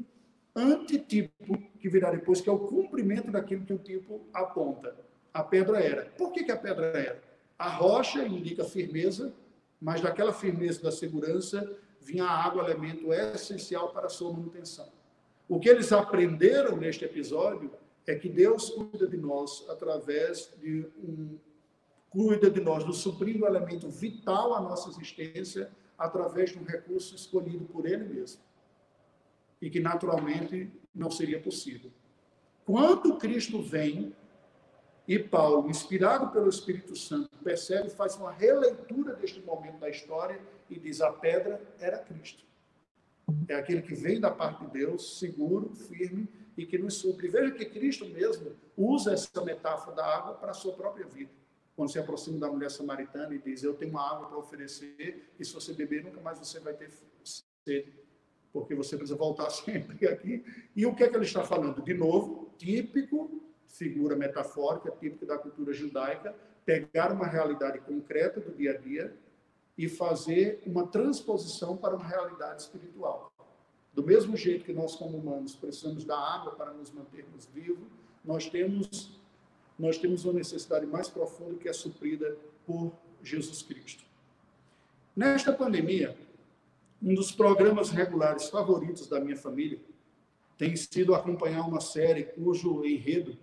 antitipo 0.56 1.58
que 1.80 1.90
virá 1.90 2.12
depois, 2.12 2.40
que 2.40 2.50
é 2.50 2.52
o 2.52 2.60
cumprimento 2.60 3.32
daquilo 3.32 3.66
que 3.66 3.74
o 3.74 3.78
tipo 3.78 4.26
aponta. 4.34 4.96
A 5.34 5.44
pedra 5.44 5.80
era. 5.80 6.06
Por 6.18 6.32
que, 6.32 6.44
que 6.44 6.52
a 6.52 6.58
pedra 6.58 6.86
era? 6.88 7.22
A 7.60 7.70
rocha 7.70 8.26
indica 8.26 8.64
firmeza, 8.64 9.34
mas 9.82 10.02
daquela 10.02 10.32
firmeza 10.32 10.82
da 10.82 10.92
segurança 10.92 11.78
vinha 12.00 12.24
a 12.24 12.46
água, 12.46 12.64
elemento 12.64 13.12
essencial 13.12 13.90
para 13.90 14.08
a 14.08 14.10
sua 14.10 14.32
manutenção. 14.32 14.88
O 15.50 15.60
que 15.60 15.70
eles 15.70 15.92
aprenderam 15.92 16.78
neste 16.78 17.04
episódio 17.04 17.72
é 18.08 18.16
que 18.16 18.30
Deus 18.30 18.70
cuida 18.70 19.08
de 19.08 19.18
nós 19.18 19.66
através 19.70 20.52
de 20.62 20.88
um 20.98 21.38
cuida 22.16 22.50
de 22.50 22.62
nós, 22.62 22.86
nos 22.86 23.00
suprindo 23.00 23.44
o 23.44 23.48
elemento 23.48 23.90
vital 23.90 24.54
à 24.54 24.62
nossa 24.62 24.90
existência 24.90 25.70
através 25.98 26.52
de 26.52 26.60
um 26.60 26.64
recurso 26.64 27.14
escolhido 27.14 27.66
por 27.66 27.86
Ele 27.86 28.06
mesmo. 28.06 28.40
E 29.62 29.70
que 29.70 29.80
naturalmente 29.80 30.72
não 30.94 31.10
seria 31.10 31.40
possível. 31.40 31.92
Quando 32.66 33.18
Cristo 33.18 33.62
vem 33.62 34.16
e 35.08 35.20
Paulo, 35.20 35.70
inspirado 35.70 36.32
pelo 36.32 36.50
Espírito 36.50 36.96
Santo, 36.96 37.30
percebe, 37.44 37.90
faz 37.90 38.16
uma 38.16 38.32
releitura 38.32 39.14
deste 39.14 39.40
momento 39.42 39.78
da 39.78 39.90
história 39.90 40.40
e 40.70 40.80
diz: 40.80 41.02
a 41.02 41.12
pedra 41.12 41.62
era 41.80 42.00
Cristo. 42.00 42.44
É 43.48 43.56
aquele 43.56 43.82
que 43.82 43.94
vem 43.94 44.20
da 44.20 44.32
parte 44.32 44.66
de 44.66 44.72
Deus, 44.72 45.20
seguro, 45.20 45.74
firme 45.76 46.28
e 46.58 46.66
que 46.66 46.78
nos 46.78 46.96
supre. 46.96 47.28
Veja 47.28 47.52
que 47.52 47.66
Cristo 47.66 48.06
mesmo 48.06 48.56
usa 48.76 49.14
essa 49.14 49.44
metáfora 49.44 49.96
da 49.96 50.06
água 50.06 50.36
para 50.36 50.52
a 50.52 50.54
sua 50.54 50.74
própria 50.74 51.06
vida 51.06 51.32
quando 51.76 51.92
se 51.92 52.00
aproxima 52.00 52.40
da 52.40 52.50
mulher 52.50 52.72
samaritana 52.72 53.34
e 53.36 53.40
diz: 53.40 53.64
Eu 53.64 53.74
tenho 53.74 53.92
uma 53.92 54.10
água 54.10 54.28
para 54.28 54.38
oferecer, 54.38 55.34
e 55.38 55.46
se 55.46 55.54
você 55.54 55.74
beber, 55.74 56.04
nunca 56.04 56.22
mais 56.22 56.40
você 56.40 56.60
vai 56.60 56.74
ter 56.74 56.90
sede, 57.24 57.94
porque 58.56 58.74
você 58.74 58.96
precisa 58.96 59.18
voltar 59.18 59.50
sempre 59.52 60.08
aqui. 60.08 60.42
E 60.74 60.86
o 60.86 60.96
que 60.96 61.04
é 61.04 61.10
que 61.10 61.16
ele 61.18 61.26
está 61.26 61.44
falando? 61.44 61.82
De 61.82 61.94
novo, 61.94 62.50
típico, 62.58 63.42
figura 63.68 64.16
metafórica, 64.16 64.90
típica 64.92 65.26
da 65.26 65.38
cultura 65.38 65.74
judaica, 65.74 66.34
pegar 66.64 67.12
uma 67.12 67.28
realidade 67.28 67.80
concreta 67.80 68.40
do 68.40 68.54
dia 68.54 68.72
a 68.72 68.78
dia 68.78 69.14
e 69.78 69.90
fazer 69.90 70.64
uma 70.66 70.88
transposição 70.88 71.76
para 71.76 71.98
uma 71.98 72.08
realidade 72.08 72.62
espiritual. 72.62 73.30
Do 73.94 74.02
mesmo 74.02 74.38
jeito 74.38 74.64
que 74.64 74.72
nós, 74.72 74.96
como 74.96 75.18
humanos, 75.18 75.54
precisamos 75.54 76.06
da 76.06 76.18
água 76.18 76.56
para 76.56 76.72
nos 76.74 76.90
mantermos 76.92 77.46
vivos, 77.54 77.90
nós 78.24 78.50
temos 78.50 79.20
nós 79.78 79.98
temos 79.98 80.24
uma 80.24 80.32
necessidade 80.32 80.86
mais 80.86 81.10
profunda 81.10 81.56
que 81.56 81.68
é 81.68 81.74
suprida 81.74 82.38
por 82.66 82.94
Jesus 83.22 83.62
Cristo. 83.62 84.06
Nesta 85.14 85.52
pandemia, 85.52 86.16
um 87.02 87.14
dos 87.14 87.32
programas 87.32 87.90
regulares 87.90 88.50
favoritos 88.50 89.08
da 89.08 89.20
minha 89.20 89.38
família 89.38 89.80
tem 90.58 90.76
sido 90.76 91.14
acompanhar 91.14 91.68
uma 91.68 91.82
série 91.82 92.24
cujo 92.24 92.84
enredo 92.86 93.38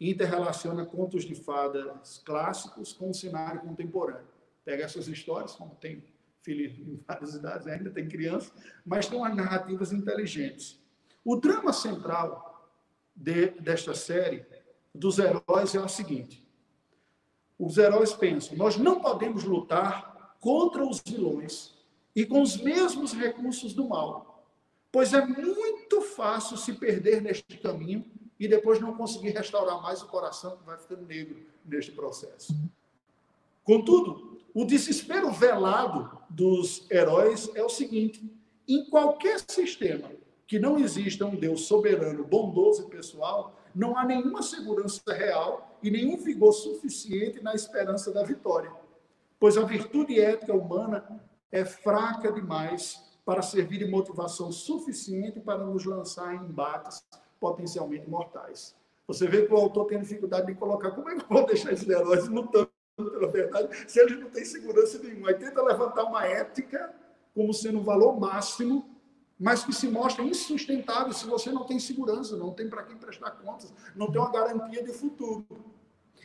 interrelaciona 0.00 0.84
contos 0.84 1.24
de 1.24 1.34
fadas 1.34 2.22
clássicos 2.24 2.92
com 2.92 3.10
o 3.10 3.14
cenário 3.14 3.60
contemporâneo. 3.62 4.28
Pega 4.64 4.84
essas 4.84 5.08
histórias, 5.08 5.52
como 5.52 5.74
tem 5.76 6.04
filho 6.42 6.66
em 6.66 7.02
várias 7.06 7.34
idades, 7.34 7.66
ainda 7.66 7.90
tem 7.90 8.08
criança, 8.08 8.52
mas 8.84 9.06
tem 9.06 9.18
umas 9.18 9.34
narrativas 9.34 9.92
inteligentes. 9.92 10.80
O 11.24 11.36
drama 11.36 11.72
central 11.72 12.70
de, 13.14 13.48
desta 13.60 13.94
série 13.94 14.46
dos 14.94 15.18
heróis 15.18 15.74
é 15.74 15.78
a 15.78 15.88
seguinte: 15.88 16.46
os 17.58 17.76
heróis 17.76 18.12
pensam, 18.12 18.56
nós 18.56 18.76
não 18.76 19.00
podemos 19.00 19.42
lutar 19.44 20.36
contra 20.40 20.86
os 20.86 21.00
vilões 21.00 21.77
e 22.14 22.26
com 22.26 22.42
os 22.42 22.56
mesmos 22.56 23.12
recursos 23.12 23.72
do 23.72 23.88
mal, 23.88 24.44
pois 24.90 25.12
é 25.12 25.24
muito 25.24 26.00
fácil 26.00 26.56
se 26.56 26.72
perder 26.72 27.22
neste 27.22 27.56
caminho 27.58 28.04
e 28.38 28.48
depois 28.48 28.80
não 28.80 28.96
conseguir 28.96 29.30
restaurar 29.30 29.82
mais 29.82 30.02
o 30.02 30.06
coração 30.06 30.56
que 30.56 30.64
vai 30.64 30.78
ficando 30.78 31.06
negro 31.06 31.46
neste 31.64 31.92
processo. 31.92 32.54
Contudo, 33.64 34.40
o 34.54 34.64
desespero 34.64 35.30
velado 35.30 36.18
dos 36.30 36.90
heróis 36.90 37.50
é 37.54 37.62
o 37.62 37.68
seguinte: 37.68 38.22
em 38.66 38.84
qualquer 38.88 39.40
sistema 39.46 40.10
que 40.46 40.58
não 40.58 40.78
exista 40.78 41.26
um 41.26 41.36
Deus 41.36 41.66
soberano, 41.66 42.24
bondoso 42.24 42.84
e 42.84 42.90
pessoal, 42.90 43.60
não 43.74 43.96
há 43.96 44.04
nenhuma 44.04 44.42
segurança 44.42 45.12
real 45.12 45.78
e 45.82 45.90
nenhum 45.90 46.16
vigor 46.16 46.52
suficiente 46.52 47.42
na 47.42 47.54
esperança 47.54 48.10
da 48.12 48.22
vitória. 48.22 48.72
pois 49.38 49.56
a 49.56 49.64
virtude 49.64 50.18
ética 50.18 50.52
humana 50.54 51.22
é 51.50 51.64
fraca 51.64 52.30
demais 52.32 53.02
para 53.24 53.42
servir 53.42 53.78
de 53.78 53.86
motivação 53.86 54.50
suficiente 54.50 55.40
para 55.40 55.58
nos 55.58 55.84
lançar 55.84 56.34
em 56.34 56.38
embates 56.38 57.04
potencialmente 57.38 58.08
mortais. 58.08 58.74
Você 59.06 59.26
vê 59.26 59.46
que 59.46 59.52
o 59.52 59.56
autor 59.56 59.86
tem 59.86 60.00
dificuldade 60.00 60.46
de 60.46 60.54
colocar 60.54 60.90
como 60.90 61.08
é 61.08 61.14
que 61.14 61.22
eu 61.22 61.28
vou 61.28 61.46
deixar 61.46 61.72
esses 61.72 61.88
heróis 61.88 62.28
lutando 62.28 62.70
pela 62.96 63.30
verdade 63.30 63.68
se 63.86 64.00
eles 64.00 64.18
não 64.18 64.28
têm 64.28 64.44
segurança 64.44 64.98
nenhuma. 64.98 65.28
Aí 65.28 65.34
tenta 65.34 65.62
levantar 65.62 66.04
uma 66.04 66.26
ética 66.26 66.94
como 67.34 67.52
sendo 67.54 67.78
um 67.78 67.84
valor 67.84 68.18
máximo, 68.18 68.88
mas 69.38 69.62
que 69.62 69.72
se 69.72 69.88
mostra 69.88 70.24
insustentável 70.24 71.12
se 71.12 71.26
você 71.26 71.50
não 71.50 71.64
tem 71.64 71.78
segurança, 71.78 72.36
não 72.36 72.52
tem 72.52 72.68
para 72.68 72.82
quem 72.82 72.96
prestar 72.96 73.30
contas, 73.32 73.72
não 73.94 74.10
tem 74.10 74.20
uma 74.20 74.32
garantia 74.32 74.82
de 74.82 74.92
futuro. 74.92 75.46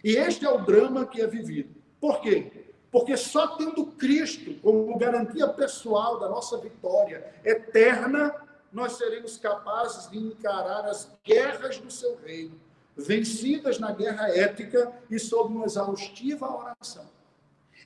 E 0.04 0.16
este 0.16 0.46
é 0.46 0.50
o 0.50 0.66
drama 0.66 1.06
que 1.06 1.22
é 1.22 1.28
vivido. 1.28 1.76
Por 2.02 2.20
quê? 2.22 2.63
Porque 2.94 3.18
só 3.18 3.48
tendo 3.58 3.88
Cristo 3.88 4.54
como 4.62 4.96
garantia 5.00 5.48
pessoal 5.48 6.20
da 6.20 6.30
nossa 6.30 6.60
vitória 6.60 7.34
eterna, 7.44 8.36
nós 8.72 8.98
seremos 8.98 9.36
capazes 9.36 10.12
de 10.12 10.20
encarar 10.20 10.86
as 10.86 11.10
guerras 11.26 11.80
do 11.80 11.90
seu 11.90 12.16
reino, 12.18 12.54
vencidas 12.96 13.80
na 13.80 13.92
guerra 13.92 14.30
ética 14.30 14.94
e 15.10 15.18
sob 15.18 15.56
uma 15.56 15.66
exaustiva 15.66 16.48
oração. 16.48 17.10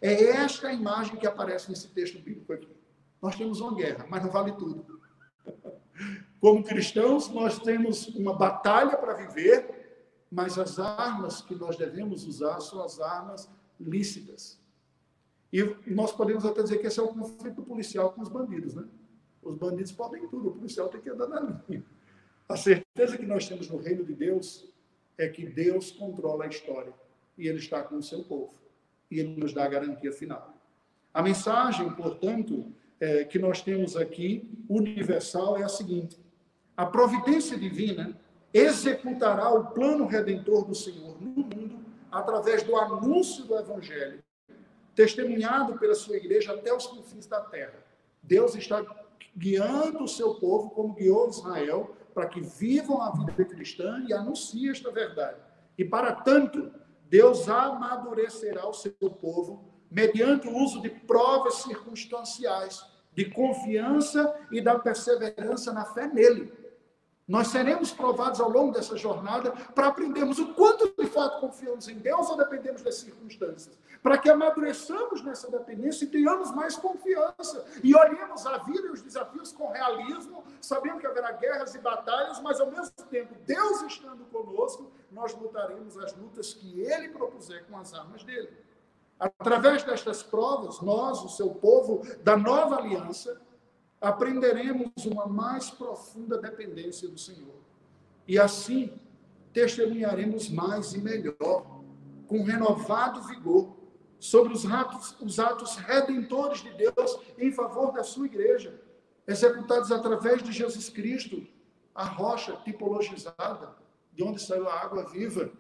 É 0.02 0.26
esta 0.26 0.68
a 0.68 0.74
imagem 0.74 1.16
que 1.16 1.26
aparece 1.26 1.70
nesse 1.70 1.88
texto 1.88 2.20
bíblico 2.20 2.52
aqui. 2.52 2.76
Nós 3.22 3.38
temos 3.38 3.62
uma 3.62 3.74
guerra, 3.74 4.06
mas 4.10 4.22
não 4.22 4.30
vale 4.30 4.52
tudo. 4.52 5.02
Como 6.42 6.66
cristãos, 6.66 7.30
nós 7.30 7.60
temos 7.60 8.10
uma 8.10 8.34
batalha 8.34 8.98
para 8.98 9.14
viver, 9.14 10.20
mas 10.30 10.60
as 10.60 10.78
armas 10.78 11.42
que 11.42 11.56
nós 11.56 11.78
devemos 11.78 12.26
usar 12.26 12.60
são 12.60 12.84
as 12.84 13.00
armas 13.00 13.50
lícitas. 13.80 14.60
E 15.52 15.64
nós 15.88 16.12
podemos 16.12 16.46
até 16.46 16.62
dizer 16.62 16.78
que 16.80 16.88
esse 16.88 17.00
é 17.00 17.04
o 17.04 17.08
conflito 17.08 17.62
policial 17.62 18.12
com 18.12 18.22
os 18.22 18.30
bandidos, 18.30 18.74
né? 18.76 18.84
Os 19.42 19.56
bandidos 19.56 19.92
podem 19.92 20.28
tudo, 20.28 20.50
o 20.50 20.54
policial 20.54 20.90
tem 20.90 21.00
que 21.00 21.10
andar 21.10 21.28
na 21.28 21.40
linha. 21.70 21.84
A 22.50 22.58
certeza 22.58 23.18
que 23.18 23.26
nós 23.26 23.48
temos 23.48 23.70
no 23.70 23.78
reino 23.78 24.04
de 24.04 24.14
Deus 24.14 24.68
é 25.18 25.28
que 25.28 25.46
Deus 25.46 25.92
controla 25.92 26.46
a 26.46 26.48
história 26.48 26.94
e 27.38 27.48
Ele 27.48 27.58
está 27.58 27.82
com 27.82 27.96
o 27.96 28.04
seu 28.04 28.24
povo 28.24 28.54
e 29.10 29.20
Ele 29.20 29.36
nos 29.38 29.54
dá 29.54 29.66
a 29.66 29.70
garantia 29.70 30.12
final. 30.12 30.54
A 31.14 31.22
mensagem, 31.22 31.90
portanto, 31.94 32.72
é, 33.00 33.24
que 33.24 33.40
nós 33.40 33.62
temos 33.62 33.96
aqui, 33.96 34.50
universal, 34.70 35.58
é 35.58 35.64
a 35.64 35.70
seguinte: 35.70 36.20
a 36.76 36.86
providência 36.86 37.58
divina 37.58 38.20
executará 38.54 39.50
o 39.52 39.72
plano 39.72 40.06
redentor 40.06 40.66
do 40.66 40.76
Senhor 40.76 41.22
no 41.22 41.30
mundo 41.30 41.86
através 42.12 42.64
do 42.64 42.76
anúncio 42.76 43.46
do 43.46 43.58
Evangelho, 43.58 44.24
testemunhado 44.98 45.78
pela 45.78 45.94
sua 45.94 46.18
igreja 46.18 46.54
até 46.54 46.74
os 46.74 46.88
confins 46.88 47.28
da 47.28 47.40
terra. 47.40 47.76
Deus 48.24 48.56
está 48.56 48.84
guiando 49.38 50.04
o 50.04 50.08
seu 50.08 50.34
povo, 50.34 50.72
como 50.72 50.96
guiou 50.96 51.30
Israel, 51.30 51.96
para 52.16 52.26
que 52.26 52.42
vivam 52.42 53.00
a 53.04 53.12
vida 53.12 53.46
cristã 53.46 54.04
e 54.10 54.12
anunciem 54.12 54.72
esta 54.72 54.92
verdade. 54.92 55.40
E 55.78 55.86
para 55.86 56.12
tanto, 56.14 56.72
Deus 57.08 57.48
amadurecerá 57.48 58.68
o 58.68 58.74
seu 58.74 58.92
povo 58.92 59.64
mediante 59.90 60.48
o 60.48 60.58
uso 60.58 60.82
de 60.82 60.90
provas 60.90 61.62
circunstanciais, 61.62 62.84
de 63.14 63.26
confiança 63.26 64.36
e 64.52 64.60
da 64.60 64.80
perseverança 64.80 65.72
na 65.72 65.86
fé 65.86 66.08
nele. 66.08 66.52
Nós 67.28 67.50
seremos 67.50 67.92
provados 67.92 68.40
ao 68.40 68.50
longo 68.50 68.72
dessa 68.72 68.96
jornada 68.96 69.52
para 69.76 69.88
aprendermos 69.88 70.40
o 70.40 70.54
quanto 70.54 70.94
de 70.98 71.10
fato 71.10 71.42
confiamos 71.42 71.90
em 71.90 71.96
Deus 71.96 72.30
ou 72.30 72.38
dependemos 72.38 72.82
das 72.82 72.96
circunstâncias. 72.96 73.78
Para 74.02 74.18
que 74.18 74.30
amadureçamos 74.30 75.22
nessa 75.22 75.52
dependência 75.52 76.06
e 76.06 76.08
tenhamos 76.08 76.52
mais 76.52 76.78
confiança. 76.78 77.66
E 77.84 77.94
olhemos 77.94 78.46
a 78.46 78.60
vida 78.60 78.88
e 78.88 78.92
os 78.92 79.02
desafios 79.02 79.52
com 79.52 79.70
realismo, 79.70 80.42
sabendo 80.62 81.00
que 81.00 81.08
haverá 81.08 81.34
guerras 81.34 81.76
e 81.76 81.80
batalhas, 81.80 82.40
mas 82.40 82.62
ao 82.62 82.72
mesmo 82.72 82.94
tempo, 83.10 83.36
Deus 83.46 83.82
estando 83.82 84.24
conosco, 84.32 84.90
nós 85.12 85.36
lutaremos 85.36 85.98
as 85.98 86.16
lutas 86.16 86.54
que 86.54 86.80
Ele 86.80 87.10
propuser 87.10 87.66
com 87.66 87.78
as 87.78 87.94
armas 87.94 88.24
dele. 88.24 88.50
Através 89.20 89.84
destas 89.84 90.24
provas, 90.24 90.80
nós, 90.80 91.22
o 91.24 91.30
seu 91.30 91.50
povo 91.50 92.08
da 92.24 92.38
nova 92.38 92.78
aliança, 92.78 93.42
aprenderemos 94.00 95.06
uma 95.06 95.26
mais 95.26 95.70
profunda 95.70 96.38
dependência 96.38 97.08
do 97.08 97.18
Senhor. 97.18 97.56
E 98.28 98.38
assim 98.38 98.92
testemunharemos 99.54 100.50
mais 100.50 100.94
e 100.94 101.00
melhor, 101.00 101.82
com 102.28 102.44
renovado 102.44 103.24
vigor, 103.24 103.76
sobre 104.20 104.54
os 104.54 104.66
atos, 104.66 105.16
os 105.22 105.40
atos 105.40 105.76
redentores 105.78 106.62
de 106.62 106.72
Deus 106.74 107.20
em 107.38 107.52
favor 107.52 107.92
da 107.92 108.04
sua 108.04 108.26
igreja, 108.26 108.80
executados 109.28 109.92
através 109.92 110.42
de 110.42 110.52
Jesus 110.52 110.90
Cristo, 110.90 111.46
a 111.94 112.06
rocha 112.06 112.56
tipologizada, 112.64 113.76
de 114.14 114.24
onde 114.24 114.42
saiu 114.42 114.68
a 114.68 114.80
água 114.80 115.06
viva, 115.10 115.52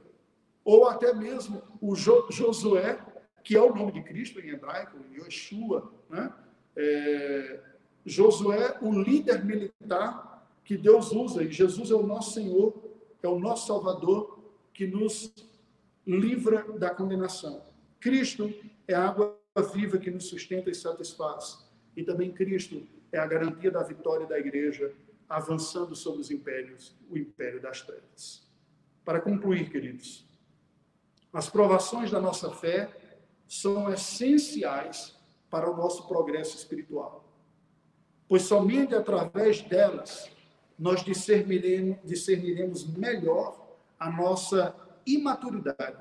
ou 0.63 0.88
até 0.88 1.13
mesmo 1.13 1.62
o 1.82 1.95
Josué, 1.95 3.00
que 3.43 3.56
é 3.56 3.62
o 3.62 3.73
nome 3.73 3.91
de 3.91 4.04
Cristo 4.04 4.39
em 4.39 4.50
hebraico, 4.50 4.97
Yeshua, 5.12 5.91
né? 6.10 6.34
É, 6.76 7.62
Josué, 8.08 8.78
o 8.82 8.89
líder 8.89 9.43
militar 9.43 10.50
que 10.63 10.78
Deus 10.78 11.12
usa, 11.12 11.43
e 11.43 11.52
Jesus 11.52 11.91
é 11.91 11.93
o 11.93 12.08
nosso 12.08 12.34
Senhor, 12.34 12.74
é 13.22 13.28
o 13.28 13.38
nosso 13.38 13.67
Salvador, 13.67 14.39
que 14.74 14.88
nos 14.88 15.34
livra 16.06 16.63
da 16.80 16.89
condenação. 16.89 17.62
Cristo 18.00 18.54
é 18.88 18.93
a 18.93 19.10
água 19.10 19.38
viva 19.74 19.98
que 19.98 20.10
nos 20.10 20.28
sustenta 20.28 20.70
e 20.70 20.76
satisfaz. 20.76 21.67
E 21.98 22.04
também 22.04 22.32
Cristo 22.32 22.82
é 23.12 23.20
a 23.20 23.28
garantia 23.28 23.70
da 23.70 23.84
vitória 23.84 24.26
da 24.26 24.39
igreja, 24.39 24.93
avançando 25.28 25.93
sobre 25.93 26.22
os 26.22 26.32
impérios, 26.32 26.96
o 27.10 27.17
império 27.17 27.62
das 27.62 27.82
trevas. 27.82 28.48
Para 29.04 29.20
concluir, 29.20 29.70
queridos, 29.70 30.26
as 31.34 31.50
provações 31.50 32.10
da 32.10 32.22
nossa 32.22 32.52
fé 32.52 32.89
são 33.48 33.91
essenciais 33.91 35.13
para 35.50 35.70
o 35.70 35.76
nosso 35.76 36.08
progresso 36.08 36.56
espiritual 36.56 37.27
pois 38.28 38.44
somente 38.44 38.94
através 38.94 39.62
delas 39.62 40.30
nós 40.78 41.04
discerniremos, 41.04 41.98
discerniremos 42.04 42.86
melhor 42.96 43.78
a 44.00 44.12
nossa 44.12 44.76
imaturidade. 45.06 45.98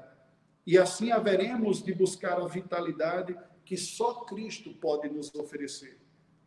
E 0.66 0.76
assim 0.76 1.12
haveremos 1.12 1.82
de 1.82 1.94
buscar 1.94 2.40
a 2.40 2.46
vitalidade 2.46 3.36
que 3.64 3.76
só 3.76 4.24
Cristo 4.24 4.74
pode 4.74 5.08
nos 5.08 5.34
oferecer, 5.34 5.98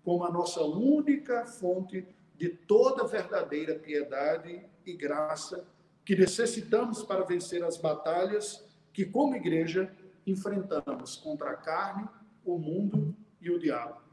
como 0.03 0.23
a 0.25 0.31
nossa 0.31 0.61
única 0.61 1.45
fonte 1.45 2.05
de 2.35 2.49
toda 2.49 3.07
verdadeira 3.07 3.75
piedade 3.75 4.61
e 4.85 4.93
graça 4.93 5.65
que 6.05 6.15
necessitamos 6.15 7.03
para 7.03 7.23
vencer 7.23 7.63
as 7.63 7.77
batalhas 7.77 8.63
que, 8.93 9.05
como 9.05 9.35
igreja, 9.35 9.91
enfrentamos 10.25 11.15
contra 11.17 11.51
a 11.51 11.55
carne, 11.55 12.07
o 12.45 12.57
mundo 12.57 13.15
e 13.41 13.49
o 13.49 13.59
diabo 13.59 14.08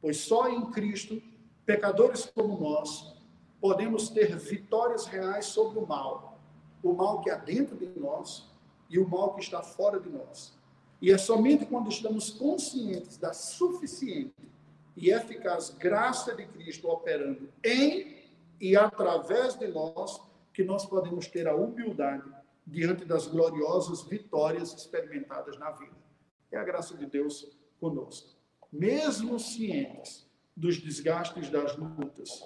pois 0.00 0.18
só 0.18 0.48
em 0.48 0.70
Cristo, 0.70 1.20
pecadores 1.64 2.26
como 2.26 2.58
nós, 2.58 3.14
podemos 3.60 4.08
ter 4.08 4.36
vitórias 4.36 5.06
reais 5.06 5.46
sobre 5.46 5.78
o 5.78 5.86
mal, 5.86 6.38
o 6.82 6.92
mal 6.92 7.20
que 7.20 7.30
há 7.30 7.36
dentro 7.36 7.76
de 7.76 7.86
nós 7.98 8.48
e 8.88 8.98
o 8.98 9.08
mal 9.08 9.34
que 9.34 9.42
está 9.42 9.62
fora 9.62 9.98
de 9.98 10.08
nós. 10.08 10.56
E 11.00 11.10
é 11.10 11.18
somente 11.18 11.66
quando 11.66 11.88
estamos 11.88 12.30
conscientes 12.30 13.16
da 13.16 13.32
suficiente 13.32 14.34
e 14.96 15.10
eficaz 15.10 15.70
graça 15.70 16.34
de 16.34 16.46
Cristo 16.46 16.88
operando 16.88 17.48
em 17.64 18.16
e 18.60 18.76
através 18.76 19.54
de 19.54 19.68
nós 19.68 20.20
que 20.52 20.64
nós 20.64 20.86
podemos 20.86 21.26
ter 21.26 21.46
a 21.46 21.54
humildade 21.54 22.30
diante 22.66 23.04
das 23.04 23.26
gloriosas 23.26 24.02
vitórias 24.02 24.72
experimentadas 24.72 25.58
na 25.58 25.70
vida. 25.72 25.96
É 26.50 26.56
a 26.56 26.64
graça 26.64 26.96
de 26.96 27.04
Deus 27.04 27.50
conosco 27.78 28.35
mesmo 28.78 29.38
cientes 29.38 30.26
dos 30.56 30.78
desgastes 30.78 31.48
das 31.50 31.76
lutas, 31.76 32.42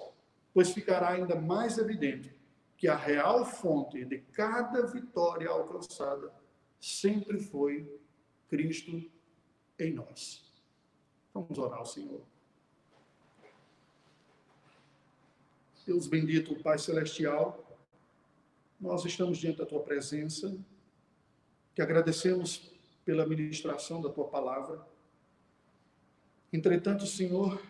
pois 0.53 0.71
ficará 0.71 1.09
ainda 1.09 1.35
mais 1.35 1.77
evidente 1.77 2.33
que 2.77 2.87
a 2.87 2.95
real 2.95 3.45
fonte 3.45 4.03
de 4.03 4.19
cada 4.33 4.85
vitória 4.87 5.49
alcançada 5.49 6.33
sempre 6.79 7.39
foi 7.39 7.87
Cristo 8.49 9.03
em 9.79 9.93
nós. 9.93 10.51
Vamos 11.33 11.57
orar 11.57 11.79
ao 11.79 11.85
Senhor. 11.85 12.21
Deus 15.85 16.07
bendito, 16.07 16.55
Pai 16.61 16.77
Celestial, 16.77 17.77
nós 18.79 19.05
estamos 19.05 19.37
diante 19.37 19.59
da 19.59 19.65
Tua 19.65 19.81
presença, 19.81 20.57
te 21.73 21.81
agradecemos 21.81 22.71
pela 23.05 23.25
ministração 23.25 24.01
da 24.01 24.09
Tua 24.09 24.27
palavra, 24.27 24.85
Entretanto, 26.51 27.05
Senhor, 27.05 27.61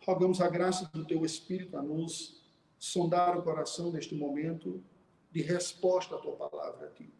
rogamos 0.00 0.40
a 0.40 0.48
graça 0.48 0.90
do 0.92 1.04
Teu 1.04 1.24
Espírito 1.24 1.76
a 1.76 1.82
nos 1.82 2.42
sondar 2.78 3.38
o 3.38 3.42
coração 3.42 3.92
neste 3.92 4.14
momento 4.14 4.82
de 5.30 5.40
resposta 5.40 6.16
à 6.16 6.18
Tua 6.18 6.36
palavra 6.36 6.86
aqui. 6.86 7.12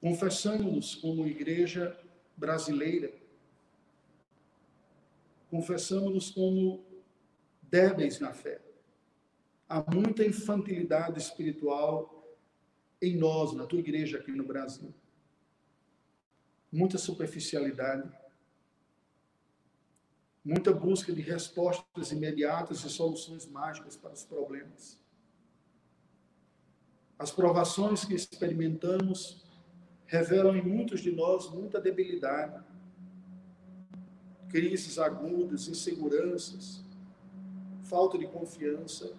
Confessamos-nos 0.00 0.94
como 0.94 1.26
igreja 1.26 1.96
brasileira, 2.36 3.12
confessamos-nos 5.50 6.30
como 6.30 6.82
débeis 7.62 8.18
na 8.18 8.32
fé. 8.32 8.60
Há 9.68 9.84
muita 9.94 10.24
infantilidade 10.24 11.18
espiritual 11.18 12.20
em 13.00 13.16
nós, 13.16 13.52
na 13.52 13.66
tua 13.66 13.78
igreja 13.78 14.18
aqui 14.18 14.32
no 14.32 14.44
Brasil. 14.44 14.92
Muita 16.72 16.98
superficialidade, 16.98 18.10
muita 20.44 20.72
busca 20.72 21.12
de 21.12 21.20
respostas 21.20 22.12
imediatas 22.12 22.84
e 22.84 22.90
soluções 22.90 23.46
mágicas 23.46 23.96
para 23.96 24.12
os 24.12 24.24
problemas. 24.24 24.98
As 27.18 27.30
provações 27.30 28.04
que 28.04 28.14
experimentamos 28.14 29.44
revelam 30.06 30.56
em 30.56 30.62
muitos 30.62 31.00
de 31.00 31.12
nós 31.12 31.50
muita 31.50 31.80
debilidade, 31.80 32.64
crises 34.48 34.98
agudas, 34.98 35.68
inseguranças, 35.68 36.82
falta 37.84 38.18
de 38.18 38.26
confiança 38.26 39.12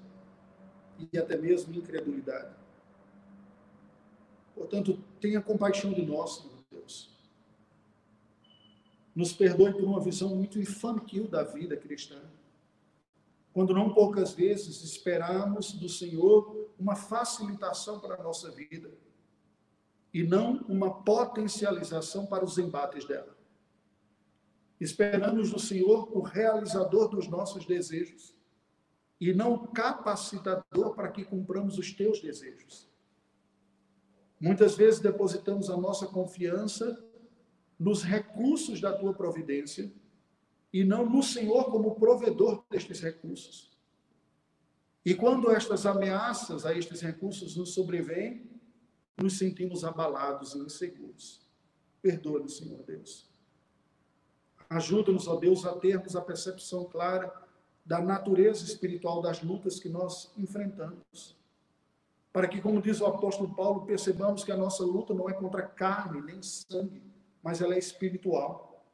e 1.11 1.17
até 1.17 1.37
mesmo 1.37 1.73
incredulidade. 1.73 2.55
Portanto, 4.55 5.01
tenha 5.19 5.41
compaixão 5.41 5.93
de 5.93 6.05
nós, 6.05 6.45
Deus. 6.69 7.20
Nos 9.21 9.33
perdoe 9.33 9.71
por 9.71 9.83
uma 9.83 9.99
visão 9.99 10.35
muito 10.35 10.57
infantil 10.57 11.27
da 11.27 11.43
vida 11.43 11.77
cristã. 11.77 12.19
Quando 13.53 13.71
não 13.71 13.93
poucas 13.93 14.33
vezes 14.33 14.83
esperamos 14.83 15.73
do 15.73 15.87
Senhor 15.87 16.71
uma 16.79 16.95
facilitação 16.95 17.99
para 17.99 18.15
a 18.15 18.23
nossa 18.23 18.49
vida 18.49 18.89
e 20.11 20.23
não 20.23 20.65
uma 20.67 21.03
potencialização 21.03 22.25
para 22.25 22.43
os 22.43 22.57
embates 22.57 23.05
dela. 23.05 23.37
Esperamos 24.79 25.51
do 25.51 25.59
Senhor 25.59 26.09
o 26.17 26.21
realizador 26.21 27.07
dos 27.07 27.27
nossos 27.27 27.63
desejos 27.63 28.35
e 29.19 29.35
não 29.35 29.53
o 29.53 29.67
capacitador 29.67 30.95
para 30.95 31.11
que 31.11 31.23
cumpramos 31.23 31.77
os 31.77 31.93
teus 31.93 32.19
desejos. 32.19 32.89
Muitas 34.39 34.73
vezes 34.73 34.99
depositamos 34.99 35.69
a 35.69 35.77
nossa 35.77 36.07
confiança 36.07 37.10
nos 37.81 38.03
recursos 38.03 38.79
da 38.79 38.93
tua 38.93 39.11
providência 39.11 39.91
e 40.71 40.83
não 40.83 41.03
no 41.03 41.23
Senhor 41.23 41.71
como 41.71 41.95
provedor 41.95 42.63
destes 42.69 43.01
recursos. 43.01 43.71
E 45.03 45.15
quando 45.15 45.49
estas 45.49 45.87
ameaças 45.87 46.63
a 46.63 46.77
estes 46.77 47.01
recursos 47.01 47.57
nos 47.57 47.73
sobrevêm, 47.73 48.47
nos 49.17 49.39
sentimos 49.39 49.83
abalados 49.83 50.53
e 50.53 50.59
inseguros. 50.59 51.41
Perdoa-nos, 52.03 52.57
Senhor 52.57 52.83
Deus. 52.83 53.27
Ajuda-nos, 54.69 55.27
ó 55.27 55.37
Deus, 55.37 55.65
a 55.65 55.73
termos 55.73 56.15
a 56.15 56.21
percepção 56.21 56.85
clara 56.85 57.33
da 57.83 57.99
natureza 57.99 58.63
espiritual 58.63 59.23
das 59.23 59.41
lutas 59.41 59.79
que 59.79 59.89
nós 59.89 60.31
enfrentamos. 60.37 61.35
Para 62.31 62.47
que, 62.47 62.61
como 62.61 62.79
diz 62.79 63.01
o 63.01 63.07
apóstolo 63.07 63.55
Paulo, 63.55 63.87
percebamos 63.87 64.43
que 64.43 64.51
a 64.51 64.57
nossa 64.57 64.83
luta 64.83 65.15
não 65.15 65.27
é 65.27 65.33
contra 65.33 65.63
carne 65.63 66.21
nem 66.21 66.43
sangue, 66.43 67.10
mas 67.43 67.61
ela 67.61 67.75
é 67.75 67.79
espiritual. 67.79 68.85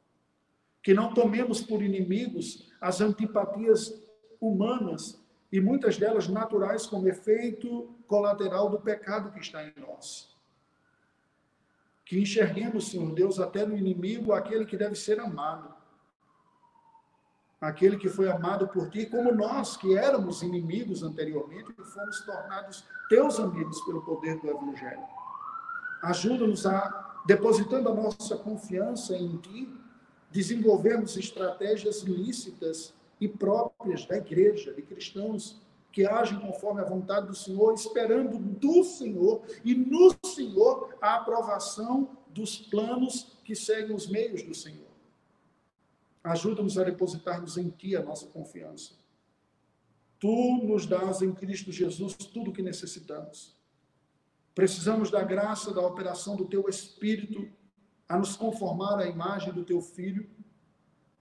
Que 0.82 0.94
não 0.94 1.12
tomemos 1.12 1.60
por 1.60 1.82
inimigos 1.82 2.70
as 2.80 3.00
antipatias 3.00 4.02
humanas 4.40 5.20
e 5.50 5.60
muitas 5.60 5.96
delas 5.96 6.28
naturais 6.28 6.86
como 6.86 7.08
efeito 7.08 7.94
colateral 8.06 8.68
do 8.68 8.80
pecado 8.80 9.32
que 9.32 9.40
está 9.40 9.64
em 9.64 9.72
nós. 9.76 10.36
Que 12.04 12.18
enxerguemos, 12.18 12.90
Senhor 12.90 13.12
Deus, 13.14 13.38
até 13.38 13.66
no 13.66 13.76
inimigo 13.76 14.32
aquele 14.32 14.64
que 14.64 14.76
deve 14.76 14.94
ser 14.94 15.20
amado. 15.20 15.74
Aquele 17.60 17.96
que 17.96 18.08
foi 18.08 18.30
amado 18.30 18.68
por 18.68 18.88
ti, 18.88 19.06
como 19.06 19.34
nós, 19.34 19.76
que 19.76 19.96
éramos 19.96 20.42
inimigos 20.42 21.02
anteriormente, 21.02 21.74
e 21.76 21.84
fomos 21.84 22.20
tornados 22.20 22.86
teus 23.08 23.40
amigos 23.40 23.80
pelo 23.82 24.02
poder 24.02 24.38
do 24.38 24.48
Evangelho. 24.48 25.02
Ajuda-nos 26.02 26.64
a, 26.66 27.07
depositando 27.28 27.90
a 27.90 27.94
nossa 27.94 28.38
confiança 28.38 29.14
em 29.14 29.36
ti, 29.36 29.68
desenvolvermos 30.30 31.14
estratégias 31.14 32.00
lícitas 32.00 32.94
e 33.20 33.28
próprias 33.28 34.06
da 34.06 34.16
igreja, 34.16 34.72
de 34.72 34.80
cristãos 34.80 35.60
que 35.92 36.06
agem 36.06 36.40
conforme 36.40 36.80
a 36.80 36.86
vontade 36.86 37.26
do 37.26 37.34
Senhor, 37.34 37.74
esperando 37.74 38.38
do 38.38 38.82
Senhor 38.82 39.42
e 39.62 39.74
no 39.74 40.16
Senhor 40.24 40.96
a 41.02 41.16
aprovação 41.16 42.16
dos 42.30 42.56
planos 42.56 43.36
que 43.44 43.54
seguem 43.54 43.94
os 43.94 44.08
meios 44.08 44.42
do 44.42 44.54
Senhor. 44.54 44.88
Ajuda-nos 46.24 46.78
a 46.78 46.84
depositarmos 46.84 47.58
em 47.58 47.68
Ti 47.68 47.94
a 47.94 48.02
nossa 48.02 48.26
confiança. 48.28 48.94
Tu 50.18 50.62
nos 50.64 50.86
dás 50.86 51.20
em 51.20 51.32
Cristo 51.34 51.70
Jesus 51.70 52.14
tudo 52.16 52.50
o 52.50 52.54
que 52.54 52.62
necessitamos. 52.62 53.57
Precisamos 54.58 55.08
da 55.08 55.22
graça 55.22 55.72
da 55.72 55.80
operação 55.80 56.34
do 56.34 56.44
Teu 56.44 56.68
Espírito 56.68 57.48
a 58.08 58.18
nos 58.18 58.34
conformar 58.34 58.98
à 58.98 59.06
imagem 59.06 59.52
do 59.52 59.64
Teu 59.64 59.80
Filho 59.80 60.28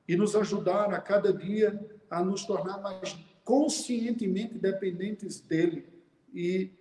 e 0.07 0.15
nos 0.15 0.35
ajudar 0.35 0.91
a 0.91 0.99
cada 0.99 1.31
dia 1.31 1.79
a 2.09 2.23
nos 2.23 2.45
tornar 2.45 2.81
mais 2.81 3.15
conscientemente 3.43 4.57
dependentes 4.57 5.39
dele 5.39 5.87
e 6.33 6.71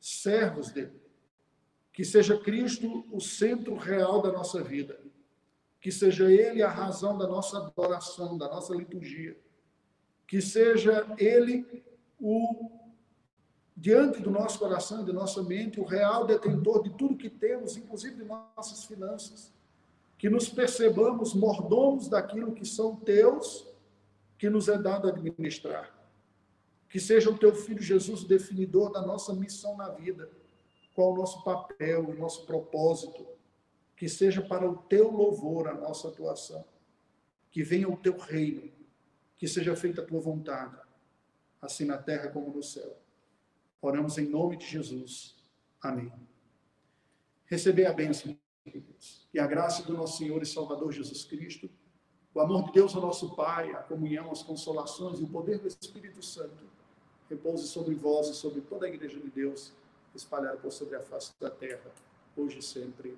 servos 0.00 0.72
dele. 0.72 0.98
Que 1.92 2.02
seja 2.02 2.38
Cristo 2.38 3.04
o 3.12 3.20
centro 3.20 3.74
real 3.76 4.22
da 4.22 4.32
nossa 4.32 4.64
vida. 4.64 4.98
Que 5.78 5.92
seja 5.92 6.32
ele 6.32 6.62
a 6.62 6.70
razão 6.70 7.18
da 7.18 7.26
nossa 7.26 7.58
adoração, 7.58 8.38
da 8.38 8.48
nossa 8.48 8.74
liturgia. 8.74 9.38
Que 10.26 10.40
seja 10.40 11.14
ele 11.18 11.84
o 12.18 12.75
diante 13.76 14.20
do 14.20 14.30
nosso 14.30 14.58
coração 14.58 15.02
e 15.02 15.04
de 15.04 15.12
nossa 15.12 15.42
mente, 15.42 15.78
o 15.78 15.84
real 15.84 16.26
detentor 16.26 16.82
de 16.82 16.90
tudo 16.90 17.16
que 17.16 17.28
temos, 17.28 17.76
inclusive 17.76 18.16
de 18.16 18.24
nossas 18.24 18.84
finanças 18.84 19.54
que 20.18 20.30
nos 20.30 20.48
percebamos 20.48 21.34
mordomos 21.34 22.08
daquilo 22.08 22.54
que 22.54 22.64
são 22.64 22.96
teus, 22.96 23.66
que 24.38 24.48
nos 24.48 24.68
é 24.68 24.78
dado 24.78 25.08
administrar. 25.08 25.94
Que 26.88 26.98
seja 26.98 27.30
o 27.30 27.36
teu 27.36 27.54
filho 27.54 27.82
Jesus 27.82 28.22
o 28.22 28.28
definidor 28.28 28.92
da 28.92 29.02
nossa 29.02 29.34
missão 29.34 29.76
na 29.76 29.90
vida, 29.90 30.30
qual 30.94 31.12
o 31.12 31.16
nosso 31.16 31.44
papel, 31.44 32.08
o 32.08 32.14
nosso 32.14 32.46
propósito. 32.46 33.26
Que 33.94 34.08
seja 34.08 34.40
para 34.40 34.68
o 34.68 34.76
teu 34.76 35.10
louvor 35.10 35.68
a 35.68 35.74
nossa 35.74 36.08
atuação. 36.08 36.64
Que 37.50 37.62
venha 37.62 37.88
o 37.88 37.96
teu 37.96 38.16
reino, 38.16 38.70
que 39.36 39.46
seja 39.46 39.76
feita 39.76 40.02
a 40.02 40.04
tua 40.04 40.20
vontade, 40.20 40.76
assim 41.60 41.84
na 41.84 41.98
terra 41.98 42.28
como 42.28 42.54
no 42.54 42.62
céu. 42.62 42.96
Oramos 43.86 44.18
em 44.18 44.26
nome 44.26 44.56
de 44.56 44.66
Jesus. 44.66 45.36
Amém. 45.80 46.12
Receber 47.44 47.86
a 47.86 47.92
bênção 47.92 48.36
que 49.30 49.38
a 49.38 49.46
graça 49.46 49.84
do 49.84 49.96
nosso 49.96 50.18
Senhor 50.18 50.42
e 50.42 50.46
Salvador 50.46 50.90
Jesus 50.90 51.24
Cristo, 51.24 51.70
o 52.34 52.40
amor 52.40 52.64
de 52.64 52.72
Deus, 52.72 52.96
o 52.96 53.00
nosso 53.00 53.36
Pai, 53.36 53.70
a 53.70 53.78
comunhão, 53.84 54.32
as 54.32 54.42
consolações 54.42 55.20
e 55.20 55.22
o 55.22 55.28
poder 55.28 55.60
do 55.60 55.68
Espírito 55.68 56.20
Santo 56.20 56.64
repouse 57.30 57.68
sobre 57.68 57.94
vós 57.94 58.26
e 58.26 58.34
sobre 58.34 58.60
toda 58.60 58.86
a 58.86 58.88
igreja 58.88 59.20
de 59.20 59.30
Deus, 59.30 59.72
espalhada 60.16 60.56
por 60.56 60.72
sobre 60.72 60.96
a 60.96 61.00
face 61.02 61.32
da 61.38 61.48
terra, 61.48 61.92
hoje 62.36 62.58
e 62.58 62.62
sempre. 62.62 63.16